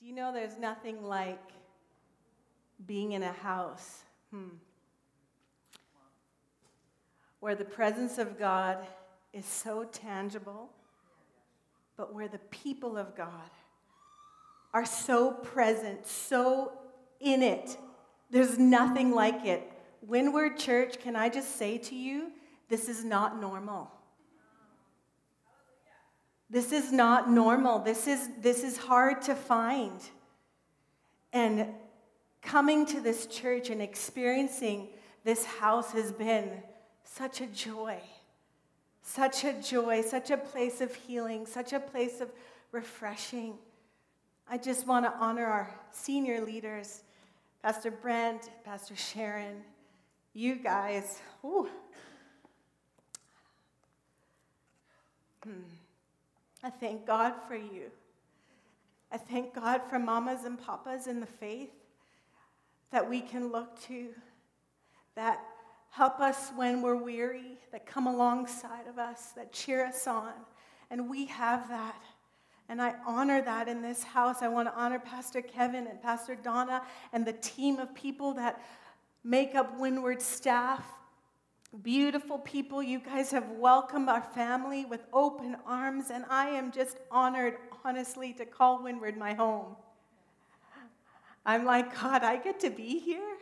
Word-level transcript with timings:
Do 0.00 0.06
you 0.06 0.14
know 0.14 0.32
there's 0.32 0.56
nothing 0.56 1.04
like 1.04 1.42
being 2.86 3.12
in 3.12 3.22
a 3.22 3.32
house 3.32 3.98
hmm, 4.30 4.48
where 7.40 7.54
the 7.54 7.66
presence 7.66 8.16
of 8.16 8.38
God 8.38 8.78
is 9.34 9.44
so 9.44 9.84
tangible, 9.84 10.70
but 11.98 12.14
where 12.14 12.28
the 12.28 12.38
people 12.38 12.96
of 12.96 13.14
God 13.14 13.50
are 14.72 14.86
so 14.86 15.32
present, 15.32 16.06
so 16.06 16.72
in 17.20 17.42
it? 17.42 17.76
There's 18.30 18.58
nothing 18.58 19.10
like 19.10 19.44
it. 19.44 19.70
Windward 20.00 20.58
Church, 20.58 20.98
can 20.98 21.14
I 21.14 21.28
just 21.28 21.56
say 21.56 21.76
to 21.76 21.94
you, 21.94 22.32
this 22.70 22.88
is 22.88 23.04
not 23.04 23.38
normal. 23.38 23.90
This 26.50 26.72
is 26.72 26.90
not 26.90 27.30
normal. 27.30 27.78
This 27.78 28.08
is, 28.08 28.28
this 28.40 28.64
is 28.64 28.76
hard 28.76 29.22
to 29.22 29.36
find. 29.36 30.00
And 31.32 31.68
coming 32.42 32.84
to 32.86 33.00
this 33.00 33.26
church 33.26 33.70
and 33.70 33.80
experiencing 33.80 34.88
this 35.22 35.44
house 35.44 35.92
has 35.92 36.10
been 36.10 36.50
such 37.04 37.40
a 37.40 37.46
joy. 37.46 37.98
Such 39.02 39.44
a 39.44 39.52
joy, 39.62 40.02
such 40.02 40.30
a 40.30 40.36
place 40.36 40.80
of 40.80 40.94
healing, 40.94 41.46
such 41.46 41.72
a 41.72 41.80
place 41.80 42.20
of 42.20 42.30
refreshing. 42.72 43.54
I 44.48 44.58
just 44.58 44.86
want 44.86 45.04
to 45.04 45.12
honor 45.18 45.46
our 45.46 45.72
senior 45.92 46.44
leaders, 46.44 47.02
Pastor 47.62 47.92
Brent, 47.92 48.50
Pastor 48.64 48.96
Sharon, 48.96 49.62
you 50.34 50.56
guys. 50.56 51.20
Ooh. 51.44 51.68
Hmm. 55.44 55.79
I 56.62 56.70
thank 56.70 57.06
God 57.06 57.34
for 57.48 57.56
you. 57.56 57.90
I 59.10 59.16
thank 59.16 59.54
God 59.54 59.80
for 59.88 59.98
mamas 59.98 60.44
and 60.44 60.58
papas 60.58 61.06
in 61.06 61.20
the 61.20 61.26
faith 61.26 61.70
that 62.92 63.08
we 63.08 63.20
can 63.20 63.50
look 63.50 63.80
to, 63.82 64.08
that 65.16 65.40
help 65.90 66.20
us 66.20 66.50
when 66.54 66.82
we're 66.82 66.96
weary, 66.96 67.58
that 67.72 67.86
come 67.86 68.06
alongside 68.06 68.86
of 68.88 68.98
us, 68.98 69.32
that 69.36 69.52
cheer 69.52 69.84
us 69.84 70.06
on. 70.06 70.32
And 70.90 71.08
we 71.08 71.26
have 71.26 71.68
that. 71.68 72.02
And 72.68 72.80
I 72.80 72.94
honor 73.06 73.42
that 73.42 73.68
in 73.68 73.82
this 73.82 74.04
house. 74.04 74.42
I 74.42 74.48
want 74.48 74.68
to 74.68 74.74
honor 74.76 75.00
Pastor 75.00 75.42
Kevin 75.42 75.86
and 75.88 76.00
Pastor 76.00 76.36
Donna 76.36 76.82
and 77.12 77.26
the 77.26 77.32
team 77.32 77.78
of 77.78 77.94
people 77.94 78.34
that 78.34 78.62
make 79.24 79.54
up 79.54 79.78
Windward 79.78 80.22
staff 80.22 80.84
beautiful 81.82 82.38
people. 82.38 82.82
You 82.82 82.98
guys 82.98 83.30
have 83.30 83.48
welcomed 83.50 84.08
our 84.08 84.22
family 84.22 84.84
with 84.84 85.00
open 85.12 85.56
arms, 85.66 86.10
and 86.10 86.24
I 86.28 86.48
am 86.48 86.72
just 86.72 86.96
honored, 87.10 87.56
honestly, 87.84 88.32
to 88.34 88.44
call 88.44 88.82
Windward 88.82 89.16
my 89.16 89.34
home. 89.34 89.76
I'm 91.46 91.64
like, 91.64 91.94
God, 92.00 92.22
I 92.22 92.36
get 92.36 92.60
to 92.60 92.70
be 92.70 92.98
here. 92.98 93.36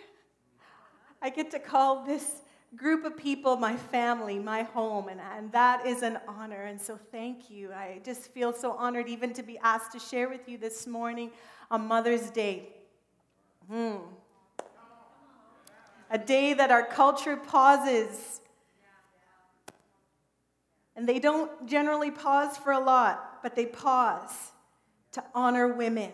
I 1.21 1.31
get 1.31 1.51
to 1.51 1.59
call 1.59 2.05
this 2.05 2.43
group 2.77 3.05
of 3.05 3.17
people 3.17 3.57
my 3.57 3.77
family, 3.77 4.39
my 4.39 4.63
home, 4.63 5.09
and, 5.09 5.21
and 5.37 5.51
that 5.53 5.85
is 5.87 6.03
an 6.03 6.19
honor. 6.29 6.65
And 6.65 6.81
so, 6.81 6.99
thank 7.11 7.51
you. 7.51 7.73
I 7.73 8.01
just 8.05 8.31
feel 8.31 8.53
so 8.53 8.73
honored 8.73 9.09
even 9.09 9.33
to 9.33 9.43
be 9.43 9.59
asked 9.59 9.93
to 9.93 9.99
share 9.99 10.29
with 10.29 10.49
you 10.49 10.59
this 10.59 10.87
morning 10.87 11.33
on 11.71 11.89
Mother's 11.89 12.31
Day. 12.31 12.69
Hmm 13.69 13.97
a 16.11 16.19
day 16.19 16.55
that 16.55 16.71
our 16.71 16.85
culture 16.85 17.37
pauses. 17.37 18.41
And 20.97 21.09
they 21.09 21.19
don't 21.19 21.67
generally 21.67 22.11
pause 22.11 22.57
for 22.57 22.73
a 22.73 22.81
lot, 22.81 23.43
but 23.43 23.55
they 23.55 23.67
pause 23.67 24.53
to 25.13 25.25
honor 25.35 25.69
women. 25.69 26.13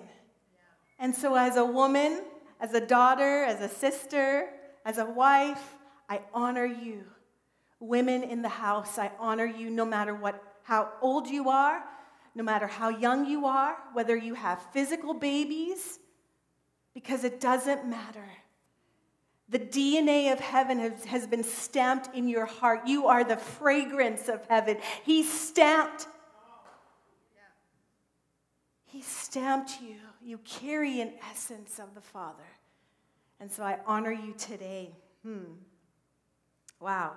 And 0.98 1.14
so, 1.14 1.34
as 1.34 1.56
a 1.56 1.64
woman, 1.64 2.22
as 2.60 2.72
a 2.74 2.80
daughter, 2.80 3.44
as 3.44 3.60
a 3.60 3.68
sister, 3.68 4.48
as 4.84 4.98
a 4.98 5.06
wife, 5.06 5.74
I 6.08 6.20
honor 6.32 6.66
you. 6.66 7.04
Women 7.80 8.22
in 8.22 8.42
the 8.42 8.48
house, 8.48 8.98
I 8.98 9.10
honor 9.18 9.46
you 9.46 9.70
no 9.70 9.84
matter 9.84 10.14
what, 10.14 10.42
how 10.62 10.90
old 11.00 11.28
you 11.28 11.50
are, 11.50 11.82
no 12.34 12.42
matter 12.42 12.66
how 12.66 12.88
young 12.88 13.26
you 13.26 13.46
are, 13.46 13.76
whether 13.92 14.16
you 14.16 14.34
have 14.34 14.62
physical 14.72 15.14
babies, 15.14 15.98
because 16.94 17.24
it 17.24 17.40
doesn't 17.40 17.86
matter. 17.86 18.28
The 19.54 19.60
DNA 19.60 20.32
of 20.32 20.40
heaven 20.40 20.80
has, 20.80 21.04
has 21.04 21.28
been 21.28 21.44
stamped 21.44 22.12
in 22.12 22.26
your 22.26 22.44
heart. 22.44 22.88
You 22.88 23.06
are 23.06 23.22
the 23.22 23.36
fragrance 23.36 24.28
of 24.28 24.44
heaven. 24.50 24.78
He 25.04 25.22
stamped. 25.22 26.08
He 28.84 29.00
stamped 29.00 29.80
you. 29.80 29.94
You 30.20 30.38
carry 30.38 31.00
an 31.00 31.12
essence 31.30 31.78
of 31.78 31.94
the 31.94 32.00
Father. 32.00 32.42
And 33.38 33.48
so 33.48 33.62
I 33.62 33.78
honor 33.86 34.10
you 34.10 34.34
today. 34.36 34.90
Hmm. 35.22 35.52
Wow. 36.80 37.12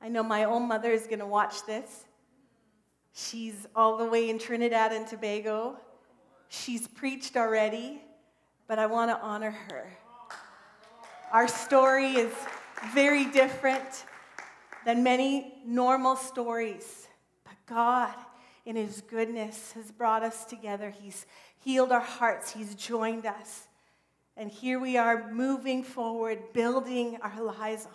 I 0.00 0.08
know 0.08 0.22
my 0.22 0.44
own 0.44 0.66
mother 0.66 0.92
is 0.92 1.06
going 1.06 1.18
to 1.18 1.26
watch 1.26 1.66
this. 1.66 2.06
She's 3.12 3.66
all 3.76 3.98
the 3.98 4.06
way 4.06 4.30
in 4.30 4.38
Trinidad 4.38 4.92
and 4.92 5.06
Tobago. 5.06 5.76
She's 6.48 6.88
preached 6.88 7.36
already, 7.36 8.00
but 8.66 8.78
I 8.78 8.86
want 8.86 9.10
to 9.10 9.20
honor 9.20 9.50
her. 9.50 9.98
Our 11.34 11.48
story 11.48 12.12
is 12.12 12.32
very 12.92 13.24
different 13.24 14.04
than 14.84 15.02
many 15.02 15.54
normal 15.66 16.14
stories. 16.14 17.08
But 17.42 17.54
God, 17.66 18.14
in 18.64 18.76
His 18.76 19.00
goodness, 19.00 19.72
has 19.72 19.90
brought 19.90 20.22
us 20.22 20.44
together. 20.44 20.90
He's 20.90 21.26
healed 21.58 21.90
our 21.90 21.98
hearts, 21.98 22.52
He's 22.52 22.76
joined 22.76 23.26
us. 23.26 23.66
And 24.36 24.48
here 24.48 24.78
we 24.78 24.96
are 24.96 25.28
moving 25.32 25.82
forward, 25.82 26.52
building 26.52 27.18
our 27.20 27.42
lives 27.42 27.88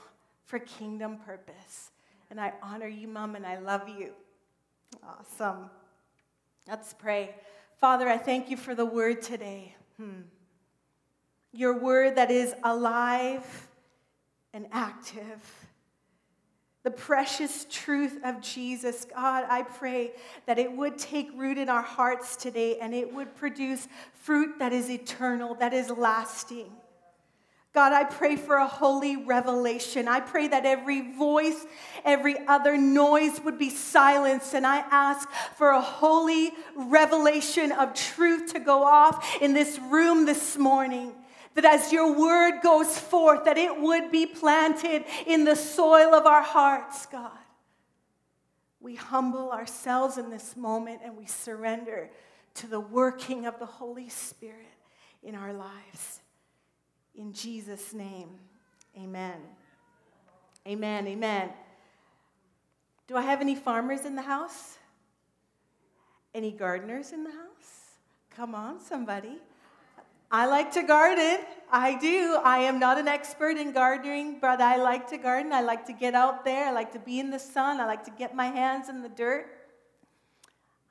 for 0.43 0.59
kingdom 0.59 1.19
purpose. 1.25 1.91
And 2.29 2.41
I 2.41 2.51
honor 2.61 2.89
you, 2.89 3.07
Mom, 3.07 3.37
and 3.37 3.45
I 3.45 3.59
love 3.59 3.87
you. 3.87 4.11
Awesome. 5.01 5.69
Let's 6.67 6.93
pray. 6.93 7.35
Father, 7.77 8.09
I 8.09 8.17
thank 8.17 8.49
you 8.49 8.57
for 8.57 8.75
the 8.75 8.85
word 8.85 9.21
today. 9.21 9.75
Hmm 9.95 10.23
your 11.51 11.77
word 11.77 12.15
that 12.15 12.31
is 12.31 12.53
alive 12.63 13.67
and 14.53 14.67
active. 14.71 15.67
The 16.83 16.91
precious 16.91 17.65
truth 17.69 18.17
of 18.23 18.41
Jesus, 18.41 19.05
God, 19.05 19.45
I 19.49 19.63
pray 19.63 20.13
that 20.45 20.57
it 20.57 20.71
would 20.71 20.97
take 20.97 21.29
root 21.35 21.57
in 21.57 21.69
our 21.69 21.81
hearts 21.81 22.35
today 22.35 22.79
and 22.79 22.93
it 22.93 23.13
would 23.13 23.35
produce 23.35 23.87
fruit 24.13 24.59
that 24.59 24.71
is 24.71 24.89
eternal, 24.89 25.55
that 25.55 25.73
is 25.73 25.89
lasting. 25.89 26.71
God, 27.73 27.93
I 27.93 28.03
pray 28.03 28.35
for 28.35 28.55
a 28.55 28.67
holy 28.67 29.15
revelation. 29.15 30.07
I 30.07 30.21
pray 30.21 30.47
that 30.47 30.65
every 30.65 31.13
voice, 31.13 31.67
every 32.03 32.35
other 32.47 32.77
noise 32.77 33.39
would 33.41 33.59
be 33.59 33.69
silenced. 33.69 34.55
And 34.55 34.65
I 34.65 34.77
ask 34.89 35.29
for 35.55 35.69
a 35.69 35.81
holy 35.81 36.51
revelation 36.75 37.71
of 37.71 37.93
truth 37.93 38.53
to 38.53 38.59
go 38.59 38.83
off 38.83 39.37
in 39.39 39.53
this 39.53 39.77
room 39.77 40.25
this 40.25 40.57
morning 40.57 41.13
that 41.55 41.65
as 41.65 41.91
your 41.91 42.17
word 42.17 42.61
goes 42.61 42.97
forth, 42.97 43.45
that 43.45 43.57
it 43.57 43.79
would 43.79 44.11
be 44.11 44.25
planted 44.25 45.03
in 45.25 45.43
the 45.43 45.55
soil 45.55 46.13
of 46.13 46.25
our 46.25 46.41
hearts, 46.41 47.05
God. 47.05 47.31
We 48.79 48.95
humble 48.95 49.51
ourselves 49.51 50.17
in 50.17 50.29
this 50.29 50.55
moment 50.55 51.01
and 51.03 51.17
we 51.17 51.25
surrender 51.25 52.09
to 52.55 52.67
the 52.67 52.79
working 52.79 53.45
of 53.45 53.59
the 53.59 53.65
Holy 53.65 54.09
Spirit 54.09 54.67
in 55.21 55.35
our 55.35 55.53
lives. 55.53 56.21
In 57.15 57.33
Jesus' 57.33 57.93
name, 57.93 58.29
amen. 58.97 59.35
Amen, 60.67 61.07
amen. 61.07 61.49
Do 63.07 63.17
I 63.17 63.21
have 63.23 63.41
any 63.41 63.55
farmers 63.55 64.05
in 64.05 64.15
the 64.15 64.21
house? 64.21 64.77
Any 66.33 66.51
gardeners 66.51 67.11
in 67.11 67.23
the 67.23 67.31
house? 67.31 67.97
Come 68.29 68.53
on, 68.53 68.79
somebody. 68.79 69.39
I 70.31 70.45
like 70.45 70.71
to 70.73 70.83
garden. 70.83 71.39
I 71.71 71.97
do. 71.97 72.37
I 72.43 72.59
am 72.59 72.79
not 72.79 72.99
an 72.99 73.07
expert 73.07 73.57
in 73.57 73.71
gardening, 73.71 74.39
but 74.39 74.61
I 74.61 74.77
like 74.77 75.07
to 75.09 75.17
garden. 75.17 75.51
I 75.53 75.61
like 75.61 75.87
to 75.87 75.93
get 75.93 76.13
out 76.13 76.45
there. 76.45 76.67
I 76.67 76.71
like 76.71 76.91
to 76.93 76.99
be 76.99 77.19
in 77.19 77.31
the 77.31 77.39
sun. 77.39 77.79
I 77.79 77.85
like 77.85 78.03
to 78.05 78.11
get 78.11 78.35
my 78.35 78.45
hands 78.45 78.89
in 78.89 79.01
the 79.01 79.09
dirt. 79.09 79.47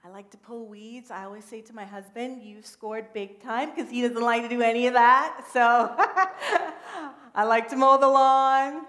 I 0.05 0.09
like 0.11 0.31
to 0.31 0.37
pull 0.39 0.67
weeds. 0.67 1.11
I 1.11 1.25
always 1.25 1.45
say 1.45 1.61
to 1.63 1.73
my 1.73 1.85
husband, 1.85 2.43
You 2.43 2.63
scored 2.63 3.13
big 3.13 3.41
time 3.43 3.71
because 3.75 3.91
he 3.91 4.03
doesn't 4.03 4.23
like 4.23 4.43
to 4.43 4.49
do 4.49 4.63
any 4.63 4.87
of 4.89 4.95
that. 4.95 5.45
So 5.53 5.61
I 7.35 7.45
like 7.45 7.69
to 7.69 7.77
mow 7.77 7.99
the 7.99 8.09
lawn. 8.09 8.87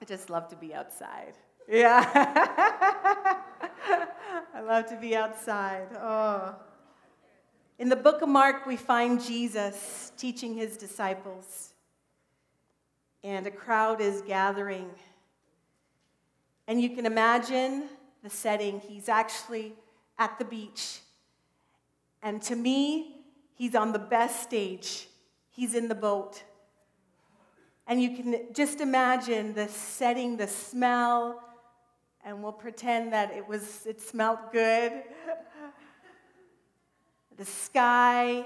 I 0.00 0.04
just 0.06 0.30
love 0.30 0.48
to 0.48 0.56
be 0.56 0.74
outside. 0.74 1.34
Yeah. 1.68 2.04
I 4.54 4.60
love 4.60 4.86
to 4.86 4.96
be 4.96 5.14
outside. 5.14 5.88
Oh. 5.96 6.56
In 7.78 7.88
the 7.88 7.96
book 7.96 8.22
of 8.22 8.28
Mark, 8.28 8.66
we 8.66 8.76
find 8.76 9.22
Jesus 9.22 10.12
teaching 10.16 10.54
his 10.54 10.76
disciples, 10.76 11.74
and 13.22 13.46
a 13.46 13.50
crowd 13.50 14.00
is 14.00 14.22
gathering. 14.22 14.90
And 16.66 16.80
you 16.82 16.90
can 16.90 17.06
imagine 17.06 17.88
the 18.22 18.30
setting. 18.30 18.80
He's 18.80 19.08
actually 19.08 19.74
at 20.18 20.38
the 20.38 20.44
beach. 20.44 21.00
And 22.22 22.42
to 22.42 22.56
me, 22.56 23.18
He's 23.58 23.74
on 23.74 23.92
the 23.92 23.98
best 23.98 24.44
stage, 24.44 25.08
he's 25.50 25.74
in 25.74 25.88
the 25.88 25.94
boat. 25.96 26.44
And 27.88 28.00
you 28.00 28.16
can 28.16 28.54
just 28.54 28.80
imagine 28.80 29.52
the 29.52 29.66
setting, 29.66 30.36
the 30.36 30.46
smell, 30.46 31.42
and 32.24 32.40
we'll 32.40 32.52
pretend 32.52 33.12
that 33.12 33.32
it 33.32 33.48
was 33.48 33.84
it 33.84 34.00
smelled 34.00 34.38
good. 34.52 34.92
the 37.38 37.44
sky, 37.44 38.44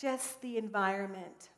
just 0.00 0.40
the 0.42 0.56
environment. 0.56 1.50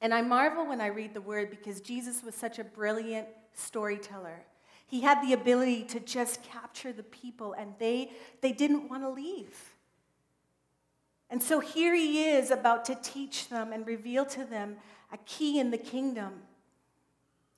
And 0.00 0.12
I 0.12 0.22
marvel 0.22 0.66
when 0.66 0.80
I 0.80 0.86
read 0.86 1.14
the 1.14 1.20
word 1.20 1.50
because 1.50 1.80
Jesus 1.80 2.22
was 2.24 2.34
such 2.34 2.58
a 2.58 2.64
brilliant 2.64 3.28
storyteller. 3.52 4.44
He 4.86 5.02
had 5.02 5.22
the 5.22 5.34
ability 5.34 5.84
to 5.84 6.00
just 6.00 6.42
capture 6.42 6.92
the 6.92 7.02
people, 7.02 7.52
and 7.52 7.74
they, 7.78 8.10
they 8.40 8.52
didn't 8.52 8.88
want 8.88 9.02
to 9.02 9.10
leave. 9.10 9.74
And 11.28 11.42
so 11.42 11.60
here 11.60 11.94
he 11.94 12.24
is 12.24 12.50
about 12.50 12.86
to 12.86 12.94
teach 12.94 13.50
them 13.50 13.72
and 13.72 13.86
reveal 13.86 14.24
to 14.26 14.44
them 14.44 14.76
a 15.12 15.18
key 15.18 15.60
in 15.60 15.70
the 15.70 15.78
kingdom. 15.78 16.32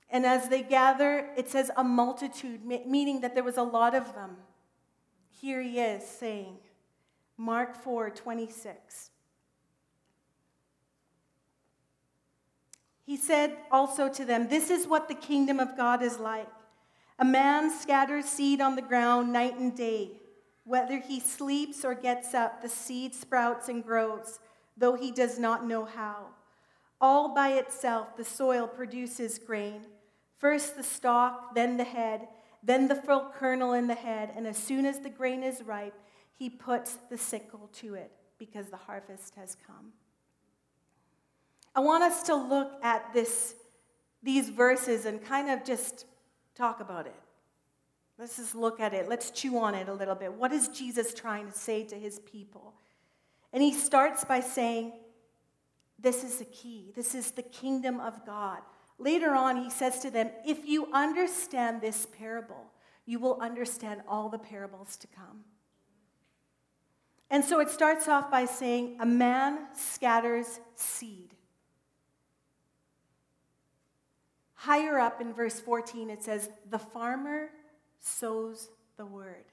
And 0.09 0.25
as 0.25 0.49
they 0.49 0.61
gather, 0.61 1.29
it 1.37 1.49
says 1.49 1.71
a 1.77 1.85
multitude, 1.85 2.65
meaning 2.65 3.21
that 3.21 3.33
there 3.33 3.45
was 3.45 3.55
a 3.55 3.63
lot 3.63 3.95
of 3.95 4.13
them. 4.13 4.35
Here 5.29 5.61
he 5.61 5.79
is 5.79 6.05
saying, 6.05 6.57
Mark 7.37 7.75
4 7.75 8.09
26. 8.09 9.11
He 13.05 13.17
said 13.17 13.57
also 13.71 14.07
to 14.09 14.23
them, 14.23 14.47
This 14.47 14.69
is 14.69 14.87
what 14.87 15.07
the 15.07 15.15
kingdom 15.15 15.59
of 15.59 15.75
God 15.75 16.01
is 16.01 16.17
like. 16.19 16.47
A 17.19 17.25
man 17.25 17.69
scatters 17.69 18.25
seed 18.25 18.61
on 18.61 18.75
the 18.75 18.81
ground 18.81 19.33
night 19.33 19.57
and 19.57 19.75
day. 19.75 20.11
Whether 20.63 20.99
he 20.99 21.19
sleeps 21.19 21.83
or 21.83 21.93
gets 21.93 22.33
up, 22.33 22.61
the 22.61 22.69
seed 22.69 23.13
sprouts 23.13 23.67
and 23.67 23.83
grows, 23.83 24.39
though 24.77 24.95
he 24.95 25.11
does 25.11 25.37
not 25.37 25.65
know 25.65 25.85
how. 25.85 26.27
All 26.99 27.33
by 27.33 27.53
itself, 27.53 28.15
the 28.15 28.23
soil 28.23 28.67
produces 28.67 29.39
grain. 29.39 29.81
First 30.37 30.77
the 30.77 30.83
stalk, 30.83 31.55
then 31.55 31.77
the 31.77 31.83
head, 31.83 32.27
then 32.63 32.87
the 32.87 32.95
full 32.95 33.31
kernel 33.33 33.73
in 33.73 33.87
the 33.87 33.95
head, 33.95 34.31
and 34.35 34.47
as 34.47 34.57
soon 34.57 34.85
as 34.85 34.99
the 34.99 35.09
grain 35.09 35.43
is 35.43 35.63
ripe, 35.63 35.99
he 36.41 36.49
puts 36.49 36.97
the 37.11 37.17
sickle 37.19 37.69
to 37.71 37.93
it 37.93 38.11
because 38.39 38.65
the 38.71 38.75
harvest 38.75 39.35
has 39.35 39.55
come. 39.67 39.93
I 41.75 41.81
want 41.81 42.03
us 42.03 42.23
to 42.23 42.35
look 42.35 42.83
at 42.83 43.13
this, 43.13 43.53
these 44.23 44.49
verses 44.49 45.05
and 45.05 45.23
kind 45.23 45.51
of 45.51 45.63
just 45.63 46.07
talk 46.55 46.79
about 46.79 47.05
it. 47.05 47.13
Let's 48.17 48.37
just 48.37 48.55
look 48.55 48.79
at 48.79 48.91
it. 48.91 49.07
Let's 49.07 49.29
chew 49.29 49.59
on 49.59 49.75
it 49.75 49.87
a 49.87 49.93
little 49.93 50.15
bit. 50.15 50.33
What 50.33 50.51
is 50.51 50.69
Jesus 50.69 51.13
trying 51.13 51.45
to 51.45 51.55
say 51.55 51.83
to 51.83 51.95
his 51.95 52.17
people? 52.21 52.73
And 53.53 53.61
he 53.61 53.71
starts 53.71 54.25
by 54.25 54.39
saying, 54.39 54.93
This 55.99 56.23
is 56.23 56.39
the 56.39 56.45
key. 56.45 56.91
This 56.95 57.13
is 57.13 57.29
the 57.29 57.43
kingdom 57.43 57.99
of 57.99 58.25
God. 58.25 58.61
Later 58.97 59.35
on, 59.35 59.57
he 59.57 59.69
says 59.69 59.99
to 59.99 60.09
them, 60.09 60.31
If 60.43 60.67
you 60.67 60.91
understand 60.91 61.81
this 61.81 62.07
parable, 62.17 62.71
you 63.05 63.19
will 63.19 63.39
understand 63.39 64.01
all 64.07 64.27
the 64.27 64.39
parables 64.39 64.97
to 64.97 65.05
come. 65.05 65.43
And 67.31 67.45
so 67.45 67.61
it 67.61 67.69
starts 67.69 68.09
off 68.09 68.29
by 68.29 68.43
saying, 68.43 68.97
A 68.99 69.05
man 69.05 69.67
scatters 69.73 70.59
seed. 70.75 71.33
Higher 74.53 74.99
up 74.99 75.21
in 75.21 75.33
verse 75.33 75.59
14, 75.59 76.09
it 76.09 76.21
says, 76.21 76.49
The 76.69 76.77
farmer 76.77 77.49
sows 78.01 78.69
the 78.97 79.05
word. 79.05 79.45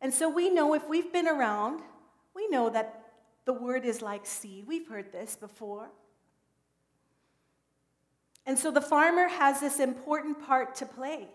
And 0.00 0.12
so 0.12 0.30
we 0.30 0.48
know 0.48 0.72
if 0.74 0.88
we've 0.88 1.12
been 1.12 1.28
around, 1.28 1.82
we 2.34 2.48
know 2.48 2.70
that 2.70 3.02
the 3.44 3.52
word 3.52 3.84
is 3.84 4.00
like 4.00 4.24
seed. 4.24 4.66
We've 4.66 4.88
heard 4.88 5.12
this 5.12 5.36
before. 5.36 5.90
And 8.46 8.58
so 8.58 8.70
the 8.70 8.80
farmer 8.80 9.28
has 9.28 9.60
this 9.60 9.78
important 9.78 10.44
part 10.44 10.74
to 10.76 10.86
play. 10.86 11.28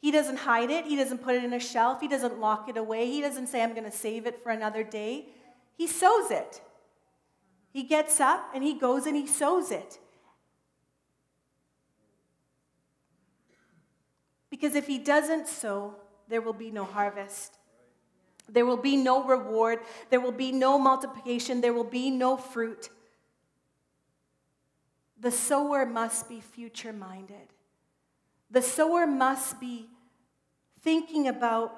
He 0.00 0.10
doesn't 0.10 0.36
hide 0.36 0.70
it, 0.70 0.84
he 0.84 0.96
doesn't 0.96 1.22
put 1.22 1.34
it 1.34 1.44
in 1.44 1.52
a 1.52 1.60
shelf, 1.60 2.00
he 2.00 2.08
doesn't 2.08 2.38
lock 2.38 2.68
it 2.68 2.76
away, 2.76 3.06
he 3.06 3.20
doesn't 3.20 3.46
say, 3.46 3.62
I'm 3.62 3.72
going 3.72 3.84
to 3.84 3.96
save 3.96 4.26
it 4.26 4.42
for 4.42 4.50
another 4.50 4.82
day. 4.82 5.26
He 5.76 5.86
sows 5.86 6.30
it. 6.30 6.60
He 7.72 7.82
gets 7.82 8.20
up 8.20 8.50
and 8.54 8.62
he 8.62 8.78
goes 8.78 9.06
and 9.06 9.16
he 9.16 9.26
sows 9.26 9.70
it. 9.70 9.98
Because 14.50 14.76
if 14.76 14.86
he 14.86 14.98
doesn't 14.98 15.48
sow, 15.48 15.96
there 16.28 16.40
will 16.40 16.52
be 16.52 16.70
no 16.70 16.84
harvest. 16.84 17.58
There 18.48 18.64
will 18.64 18.76
be 18.76 18.96
no 18.96 19.24
reward. 19.24 19.80
There 20.10 20.20
will 20.20 20.32
be 20.32 20.52
no 20.52 20.78
multiplication. 20.78 21.60
There 21.60 21.72
will 21.72 21.82
be 21.82 22.10
no 22.10 22.36
fruit. 22.36 22.90
The 25.18 25.30
sower 25.30 25.86
must 25.86 26.28
be 26.28 26.40
future 26.40 26.92
minded. 26.92 27.48
The 28.54 28.62
sower 28.62 29.04
must 29.04 29.58
be 29.58 29.88
thinking 30.80 31.26
about 31.26 31.74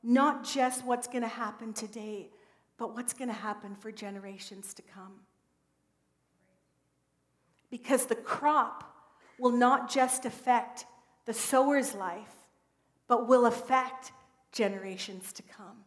not 0.00 0.44
just 0.44 0.84
what's 0.84 1.08
going 1.08 1.22
to 1.22 1.28
happen 1.28 1.72
today, 1.72 2.30
but 2.78 2.94
what's 2.94 3.12
going 3.12 3.26
to 3.26 3.34
happen 3.34 3.74
for 3.74 3.90
generations 3.90 4.72
to 4.74 4.82
come. 4.82 5.22
Because 7.68 8.06
the 8.06 8.14
crop 8.14 8.94
will 9.40 9.50
not 9.50 9.90
just 9.90 10.24
affect 10.24 10.86
the 11.26 11.34
sower's 11.34 11.96
life, 11.96 12.36
but 13.08 13.26
will 13.26 13.46
affect 13.46 14.12
generations 14.52 15.32
to 15.32 15.42
come. 15.42 15.78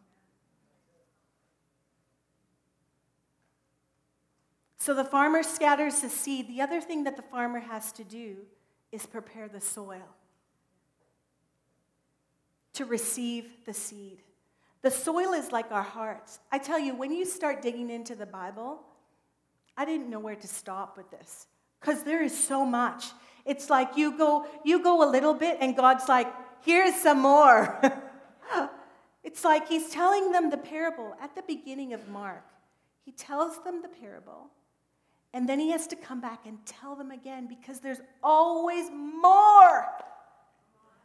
So 4.76 4.92
the 4.92 5.04
farmer 5.04 5.42
scatters 5.42 6.02
the 6.02 6.10
seed. 6.10 6.48
The 6.48 6.60
other 6.60 6.82
thing 6.82 7.04
that 7.04 7.16
the 7.16 7.22
farmer 7.22 7.60
has 7.60 7.92
to 7.92 8.04
do 8.04 8.36
is 8.92 9.06
prepare 9.06 9.48
the 9.48 9.62
soil 9.62 10.14
to 12.74 12.84
receive 12.84 13.46
the 13.66 13.74
seed. 13.74 14.22
The 14.82 14.90
soil 14.90 15.32
is 15.32 15.50
like 15.50 15.72
our 15.72 15.82
hearts. 15.82 16.38
I 16.52 16.58
tell 16.58 16.78
you, 16.78 16.94
when 16.94 17.10
you 17.10 17.24
start 17.24 17.62
digging 17.62 17.88
into 17.88 18.14
the 18.14 18.26
Bible, 18.26 18.80
I 19.76 19.84
didn't 19.84 20.10
know 20.10 20.20
where 20.20 20.36
to 20.36 20.46
stop 20.46 20.96
with 20.96 21.10
this 21.10 21.46
because 21.80 22.02
there 22.02 22.22
is 22.22 22.36
so 22.36 22.64
much. 22.64 23.06
It's 23.44 23.70
like 23.70 23.96
you 23.96 24.16
go, 24.16 24.46
you 24.64 24.82
go 24.82 25.08
a 25.08 25.10
little 25.10 25.34
bit, 25.34 25.58
and 25.60 25.76
God's 25.76 26.08
like, 26.08 26.32
here's 26.62 26.94
some 26.94 27.20
more. 27.20 27.80
it's 29.24 29.44
like 29.44 29.68
he's 29.68 29.90
telling 29.90 30.32
them 30.32 30.50
the 30.50 30.56
parable 30.56 31.14
at 31.20 31.34
the 31.34 31.42
beginning 31.42 31.92
of 31.92 32.08
Mark. 32.08 32.44
He 33.04 33.12
tells 33.12 33.62
them 33.64 33.82
the 33.82 33.88
parable, 33.88 34.50
and 35.32 35.48
then 35.48 35.58
he 35.60 35.70
has 35.72 35.86
to 35.88 35.96
come 35.96 36.20
back 36.20 36.46
and 36.46 36.58
tell 36.64 36.96
them 36.96 37.10
again 37.10 37.46
because 37.46 37.80
there's 37.80 38.00
always 38.22 38.90
more. 38.90 39.86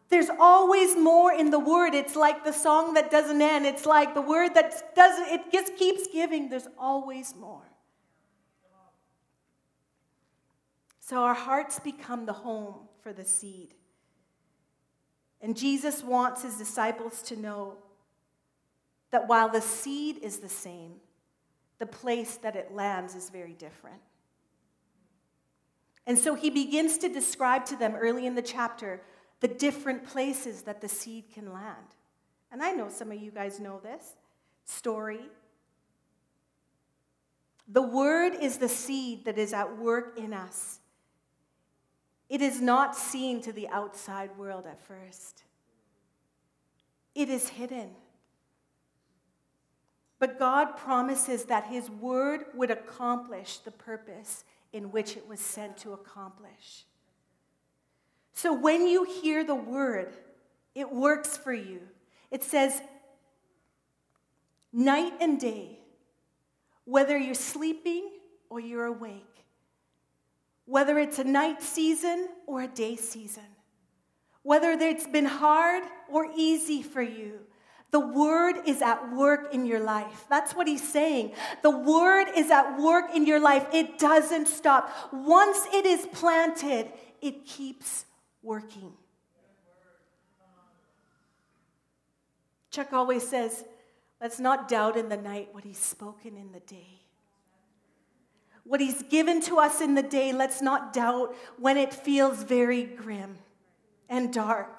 There's 0.10 0.30
always 0.40 0.98
more 0.98 1.32
in 1.32 1.52
the 1.52 1.60
word. 1.60 1.94
It's 1.94 2.16
like 2.16 2.44
the 2.44 2.52
song 2.52 2.96
that 2.96 3.12
doesn't 3.12 3.42
end. 3.42 3.66
It's 3.66 3.86
like 3.86 4.16
the 4.16 4.22
word 4.22 4.56
that 4.56 4.96
doesn't, 4.96 5.28
it 5.28 5.52
just 5.52 5.76
keeps 5.78 6.08
giving. 6.08 6.50
There's 6.50 6.68
always 6.78 7.36
more. 7.36 7.70
So 11.00 11.18
our 11.18 11.34
hearts 11.34 11.80
become 11.80 12.26
the 12.26 12.34
home 12.34 12.76
for 13.02 13.14
the 13.14 13.26
seed. 13.26 13.74
And 15.42 15.56
Jesus 15.56 16.04
wants 16.04 16.44
his 16.44 16.58
disciples 16.58 17.22
to 17.24 17.36
know 17.36 17.78
that 19.12 19.28
while 19.28 19.50
the 19.50 19.62
seed 19.62 20.18
is 20.22 20.38
the 20.38 20.50
same, 20.50 20.96
the 21.80 21.86
place 21.86 22.38
that 22.38 22.56
it 22.56 22.74
lands 22.74 23.16
is 23.16 23.30
very 23.30 23.54
different. 23.54 24.02
And 26.06 26.18
so 26.18 26.36
he 26.36 26.50
begins 26.50 26.98
to 27.00 27.10
describe 27.10 27.66
to 27.66 27.76
them 27.76 27.96
early 27.96 28.26
in 28.26 28.36
the 28.36 28.42
chapter 28.42 29.02
the 29.40 29.48
different 29.48 30.06
places 30.06 30.64
that 30.64 30.82
the 30.82 30.90
seed 30.90 31.26
can 31.34 31.54
land. 31.54 31.96
And 32.52 32.64
I 32.64 32.72
know 32.72 32.90
some 32.90 33.12
of 33.12 33.22
you 33.22 33.32
guys 33.32 33.60
know 33.60 33.80
this 33.80 34.16
story. 34.66 35.22
The 37.68 37.82
word 37.82 38.34
is 38.40 38.58
the 38.58 38.70
seed 38.70 39.26
that 39.26 39.38
is 39.38 39.54
at 39.54 39.78
work 39.78 40.18
in 40.18 40.34
us. 40.34 40.80
It 42.30 42.42
is 42.42 42.62
not 42.62 42.96
seen 42.96 43.42
to 43.42 43.52
the 43.52 43.68
outside 43.70 44.38
world 44.38 44.66
at 44.66 44.82
first, 44.82 45.44
it 47.16 47.30
is 47.30 47.50
hidden. 47.50 47.92
But 50.20 50.38
God 50.38 50.76
promises 50.76 51.46
that 51.46 51.68
His 51.68 51.90
word 51.90 52.46
would 52.54 52.70
accomplish 52.70 53.60
the 53.60 53.72
purpose 53.72 54.44
in 54.74 54.92
which 54.92 55.16
it 55.16 55.26
was 55.28 55.40
sent 55.40 55.78
to 55.78 55.94
accomplish. 55.94 56.84
So 58.42 58.54
when 58.54 58.88
you 58.88 59.04
hear 59.04 59.44
the 59.44 59.56
word, 59.56 60.16
it 60.74 60.92
works 60.92 61.38
for 61.38 61.54
you. 61.54 61.82
It 62.32 62.44
says, 62.44 62.82
night 64.72 65.14
and 65.20 65.40
day, 65.40 65.80
whether 66.86 67.18
you're 67.18 67.34
sleeping 67.34 68.10
or 68.50 68.60
you're 68.60 68.86
awake 68.86 69.30
whether 70.70 71.00
it's 71.00 71.18
a 71.18 71.24
night 71.24 71.64
season 71.64 72.30
or 72.46 72.62
a 72.62 72.68
day 72.68 72.96
season, 72.96 73.50
whether 74.44 74.70
it's 74.70 75.08
been 75.08 75.26
hard 75.26 75.82
or 76.08 76.28
easy 76.38 76.84
for 76.84 77.02
you, 77.02 77.40
The 77.92 78.00
word 78.00 78.58
is 78.68 78.82
at 78.82 79.12
work 79.16 79.54
in 79.54 79.66
your 79.66 79.80
life. 79.80 80.26
That's 80.30 80.54
what 80.54 80.68
he's 80.68 80.88
saying. 80.88 81.32
The 81.64 81.72
word 81.72 82.28
is 82.36 82.52
at 82.52 82.80
work 82.80 83.16
in 83.16 83.26
your 83.26 83.40
life. 83.40 83.66
It 83.74 83.98
doesn't 83.98 84.48
stop. 84.48 84.92
Once 85.12 85.66
it 85.74 85.86
is 85.86 86.06
planted, 86.08 86.92
it 87.22 87.46
keeps 87.46 88.06
working. 88.42 88.94
Chuck 92.72 92.94
always 92.94 93.28
says, 93.28 93.66
let's 94.22 94.40
not 94.40 94.68
doubt 94.68 94.96
in 94.96 95.10
the 95.10 95.18
night 95.18 95.50
what 95.52 95.64
he's 95.64 95.80
spoken 95.80 96.38
in 96.38 96.52
the 96.52 96.60
day. 96.62 97.02
What 98.64 98.80
he's 98.80 99.02
given 99.04 99.42
to 99.42 99.58
us 99.58 99.82
in 99.82 99.96
the 99.96 100.04
day, 100.04 100.32
let's 100.32 100.62
not 100.62 100.94
doubt 100.94 101.36
when 101.58 101.78
it 101.78 101.94
feels 101.94 102.44
very 102.44 102.84
grim 102.84 103.38
and 104.08 104.32
dark. 104.32 104.70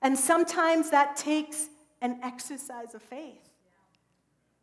And 0.00 0.18
sometimes 0.18 0.90
that 0.90 1.16
takes 1.16 1.68
an 2.00 2.18
exercise 2.22 2.94
of 2.94 3.02
faith. 3.02 3.50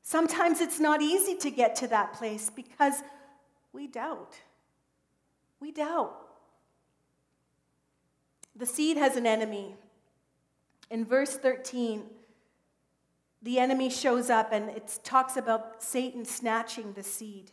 Sometimes 0.02 0.62
it's 0.62 0.80
not 0.80 1.02
easy 1.02 1.36
to 1.36 1.52
get 1.52 1.76
to 1.76 1.88
that 1.90 2.14
place 2.14 2.50
because 2.50 3.04
we 3.74 3.86
doubt. 3.86 4.34
We 5.60 5.72
doubt. 5.72 6.27
The 8.58 8.66
seed 8.66 8.98
has 8.98 9.16
an 9.16 9.28
enemy. 9.28 9.76
In 10.90 11.06
verse 11.06 11.36
13, 11.36 12.04
the 13.42 13.60
enemy 13.60 13.90
shows 13.90 14.30
up 14.30 14.52
and 14.52 14.70
it 14.70 15.00
talks 15.04 15.38
about 15.38 15.84
Satan 15.84 16.26
snatching 16.26 16.94
the 16.94 17.04
seed 17.04 17.52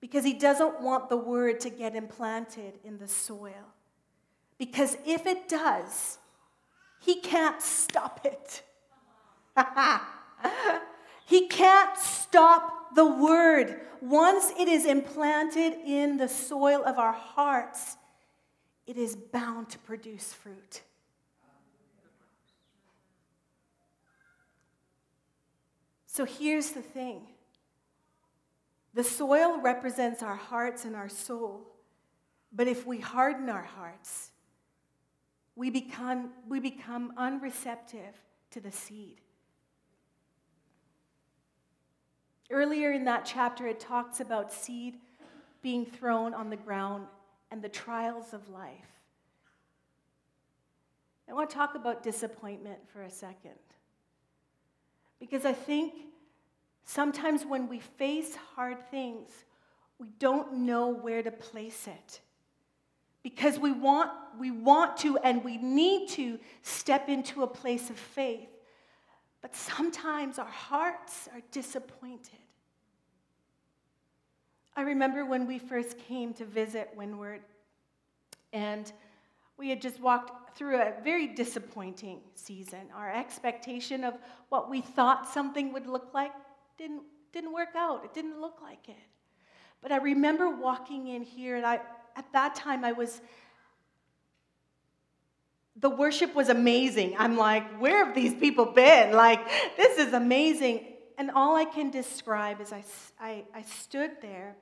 because 0.00 0.24
he 0.24 0.34
doesn't 0.34 0.80
want 0.80 1.08
the 1.08 1.16
word 1.16 1.58
to 1.60 1.70
get 1.70 1.96
implanted 1.96 2.74
in 2.84 2.98
the 2.98 3.08
soil. 3.08 3.74
Because 4.58 4.96
if 5.04 5.26
it 5.26 5.48
does, 5.48 6.18
he 7.00 7.20
can't 7.20 7.60
stop 7.60 8.24
it. 8.24 8.62
he 11.26 11.48
can't 11.48 11.96
stop 11.98 12.94
the 12.94 13.04
word. 13.04 13.80
Once 14.00 14.52
it 14.58 14.68
is 14.68 14.84
implanted 14.84 15.74
in 15.84 16.18
the 16.18 16.28
soil 16.28 16.82
of 16.84 16.98
our 16.98 17.12
hearts, 17.12 17.96
it 18.86 18.96
is 18.96 19.16
bound 19.16 19.68
to 19.70 19.78
produce 19.78 20.32
fruit. 20.32 20.82
So 26.06 26.24
here's 26.24 26.70
the 26.70 26.82
thing 26.82 27.26
the 28.94 29.04
soil 29.04 29.60
represents 29.60 30.22
our 30.22 30.36
hearts 30.36 30.86
and 30.86 30.96
our 30.96 31.10
soul. 31.10 31.66
But 32.52 32.68
if 32.68 32.86
we 32.86 32.98
harden 32.98 33.50
our 33.50 33.64
hearts, 33.64 34.30
we 35.54 35.68
become, 35.68 36.30
we 36.48 36.60
become 36.60 37.12
unreceptive 37.18 38.14
to 38.52 38.60
the 38.60 38.72
seed. 38.72 39.20
Earlier 42.50 42.92
in 42.92 43.04
that 43.04 43.26
chapter, 43.26 43.66
it 43.66 43.80
talks 43.80 44.20
about 44.20 44.52
seed 44.52 44.96
being 45.60 45.84
thrown 45.84 46.32
on 46.32 46.48
the 46.48 46.56
ground 46.56 47.06
and 47.50 47.62
the 47.62 47.68
trials 47.68 48.32
of 48.32 48.48
life. 48.48 48.96
I 51.28 51.32
want 51.32 51.50
to 51.50 51.56
talk 51.56 51.74
about 51.74 52.02
disappointment 52.02 52.78
for 52.92 53.02
a 53.02 53.10
second. 53.10 53.58
Because 55.18 55.44
I 55.44 55.52
think 55.52 55.94
sometimes 56.84 57.44
when 57.44 57.68
we 57.68 57.80
face 57.80 58.36
hard 58.54 58.88
things, 58.90 59.30
we 59.98 60.08
don't 60.18 60.52
know 60.58 60.88
where 60.88 61.22
to 61.22 61.30
place 61.30 61.88
it 61.88 62.20
because 63.26 63.58
we 63.58 63.72
want, 63.72 64.12
we 64.38 64.52
want 64.52 64.96
to 64.98 65.18
and 65.18 65.42
we 65.42 65.56
need 65.56 66.08
to 66.10 66.38
step 66.62 67.08
into 67.08 67.42
a 67.42 67.46
place 67.48 67.90
of 67.90 67.96
faith. 67.96 68.48
But 69.42 69.52
sometimes 69.52 70.38
our 70.38 70.46
hearts 70.46 71.28
are 71.34 71.40
disappointed. 71.50 72.45
I 74.78 74.82
remember 74.82 75.24
when 75.24 75.46
we 75.46 75.58
first 75.58 75.96
came 75.98 76.34
to 76.34 76.44
visit 76.44 76.90
Windward, 76.94 77.40
and 78.52 78.92
we 79.56 79.70
had 79.70 79.80
just 79.80 79.98
walked 80.00 80.58
through 80.58 80.76
a 80.76 80.92
very 81.02 81.26
disappointing 81.28 82.20
season. 82.34 82.80
Our 82.94 83.10
expectation 83.10 84.04
of 84.04 84.14
what 84.50 84.68
we 84.68 84.82
thought 84.82 85.32
something 85.32 85.72
would 85.72 85.86
look 85.86 86.10
like 86.12 86.32
didn't, 86.76 87.02
didn't 87.32 87.54
work 87.54 87.74
out, 87.74 88.04
it 88.04 88.12
didn't 88.12 88.38
look 88.38 88.58
like 88.62 88.90
it. 88.90 88.96
But 89.80 89.92
I 89.92 89.96
remember 89.96 90.50
walking 90.50 91.06
in 91.06 91.22
here, 91.22 91.56
and 91.56 91.64
I, 91.64 91.80
at 92.14 92.30
that 92.34 92.54
time, 92.54 92.84
I 92.84 92.92
was, 92.92 93.22
the 95.74 95.88
worship 95.88 96.34
was 96.34 96.50
amazing. 96.50 97.16
I'm 97.18 97.38
like, 97.38 97.78
where 97.78 98.04
have 98.04 98.14
these 98.14 98.34
people 98.34 98.66
been? 98.66 99.12
Like, 99.12 99.40
this 99.78 99.96
is 99.96 100.12
amazing. 100.12 100.84
And 101.16 101.30
all 101.30 101.56
I 101.56 101.64
can 101.64 101.90
describe 101.90 102.60
is 102.60 102.74
I, 102.74 102.84
I, 103.18 103.44
I 103.54 103.62
stood 103.62 104.10
there, 104.20 104.54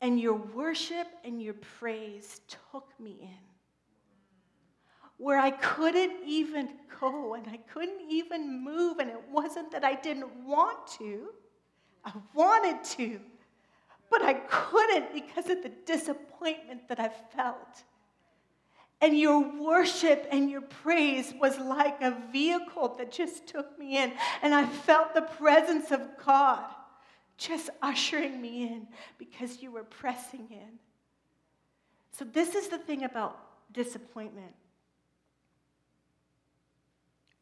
and 0.00 0.20
your 0.20 0.34
worship 0.34 1.06
and 1.24 1.42
your 1.42 1.54
praise 1.54 2.40
took 2.48 2.88
me 2.98 3.18
in. 3.22 3.44
Where 5.16 5.38
I 5.38 5.52
couldn't 5.52 6.26
even 6.26 6.70
go 7.00 7.34
and 7.34 7.46
I 7.48 7.58
couldn't 7.72 8.02
even 8.10 8.64
move, 8.64 8.98
and 8.98 9.10
it 9.10 9.22
wasn't 9.30 9.70
that 9.72 9.84
I 9.84 9.94
didn't 9.94 10.44
want 10.44 10.86
to, 10.98 11.28
I 12.04 12.12
wanted 12.34 12.82
to 12.96 13.20
but 14.14 14.22
I 14.22 14.34
couldn't 14.34 15.12
because 15.12 15.50
of 15.50 15.64
the 15.64 15.72
disappointment 15.86 16.88
that 16.88 17.00
I 17.00 17.08
felt. 17.08 17.82
And 19.00 19.18
your 19.18 19.40
worship 19.60 20.28
and 20.30 20.48
your 20.48 20.60
praise 20.60 21.34
was 21.40 21.58
like 21.58 22.00
a 22.00 22.16
vehicle 22.30 22.94
that 22.98 23.10
just 23.10 23.48
took 23.48 23.76
me 23.76 23.98
in. 23.98 24.12
And 24.42 24.54
I 24.54 24.66
felt 24.66 25.14
the 25.14 25.22
presence 25.22 25.90
of 25.90 26.00
God 26.24 26.64
just 27.36 27.70
ushering 27.82 28.40
me 28.40 28.62
in 28.62 28.86
because 29.18 29.62
you 29.62 29.70
were 29.70 29.84
pressing 29.84 30.46
in. 30.50 30.78
So, 32.12 32.24
this 32.24 32.54
is 32.54 32.68
the 32.68 32.78
thing 32.78 33.04
about 33.04 33.38
disappointment. 33.72 34.54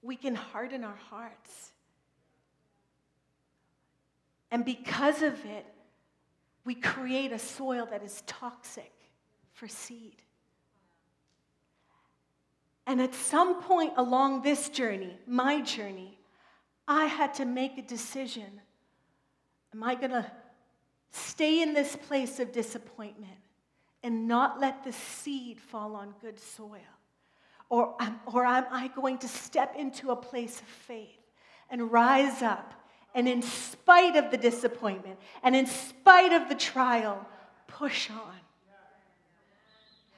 We 0.01 0.17
can 0.17 0.35
harden 0.35 0.83
our 0.83 0.99
hearts. 1.11 1.73
And 4.51 4.65
because 4.65 5.23
of 5.23 5.45
it, 5.45 5.67
we 6.65 6.75
create 6.75 7.33
a 7.33 7.39
soil 7.39 7.87
that 7.91 8.03
is 8.03 8.23
toxic 8.27 8.93
for 9.53 9.69
seed. 9.69 10.23
And 12.87 13.01
at 13.01 13.15
some 13.15 13.63
point 13.63 13.93
along 13.97 14.43
this 14.43 14.69
journey, 14.69 15.17
my 15.27 15.61
journey, 15.61 16.19
I 16.87 17.07
had 17.07 17.35
to 17.35 17.45
make 17.45 17.79
a 17.79 17.83
decision. 17.83 18.61
Am 19.75 19.83
I 19.83 19.95
going 19.95 20.11
to 20.11 20.31
stay 21.11 21.63
in 21.63 21.75
this 21.75 21.97
place 21.97 22.39
of 22.41 22.53
disappointment 22.53 23.33
and 24.03 24.29
not 24.29 24.61
let 24.61 24.85
the 24.85 24.93
seed 24.93 25.61
fall 25.61 25.95
on 25.95 26.15
good 26.21 26.39
soil? 26.39 26.79
Or, 27.69 27.97
or 28.27 28.45
am 28.45 28.67
I 28.71 28.89
going 28.89 29.19
to 29.19 29.29
step 29.29 29.75
into 29.77 30.11
a 30.11 30.17
place 30.17 30.61
of 30.61 30.67
faith 30.67 31.09
and 31.71 31.91
rise 31.91 32.43
up 32.43 32.75
and 33.15 33.29
in 33.29 33.43
spite 33.43 34.17
of 34.17 34.31
the 34.31 34.37
disappointment 34.37 35.19
and 35.43 35.55
in 35.55 35.67
spite 35.67 36.33
of 36.33 36.49
the 36.49 36.55
trial, 36.55 37.27
push 37.67 38.11
on. 38.11 38.41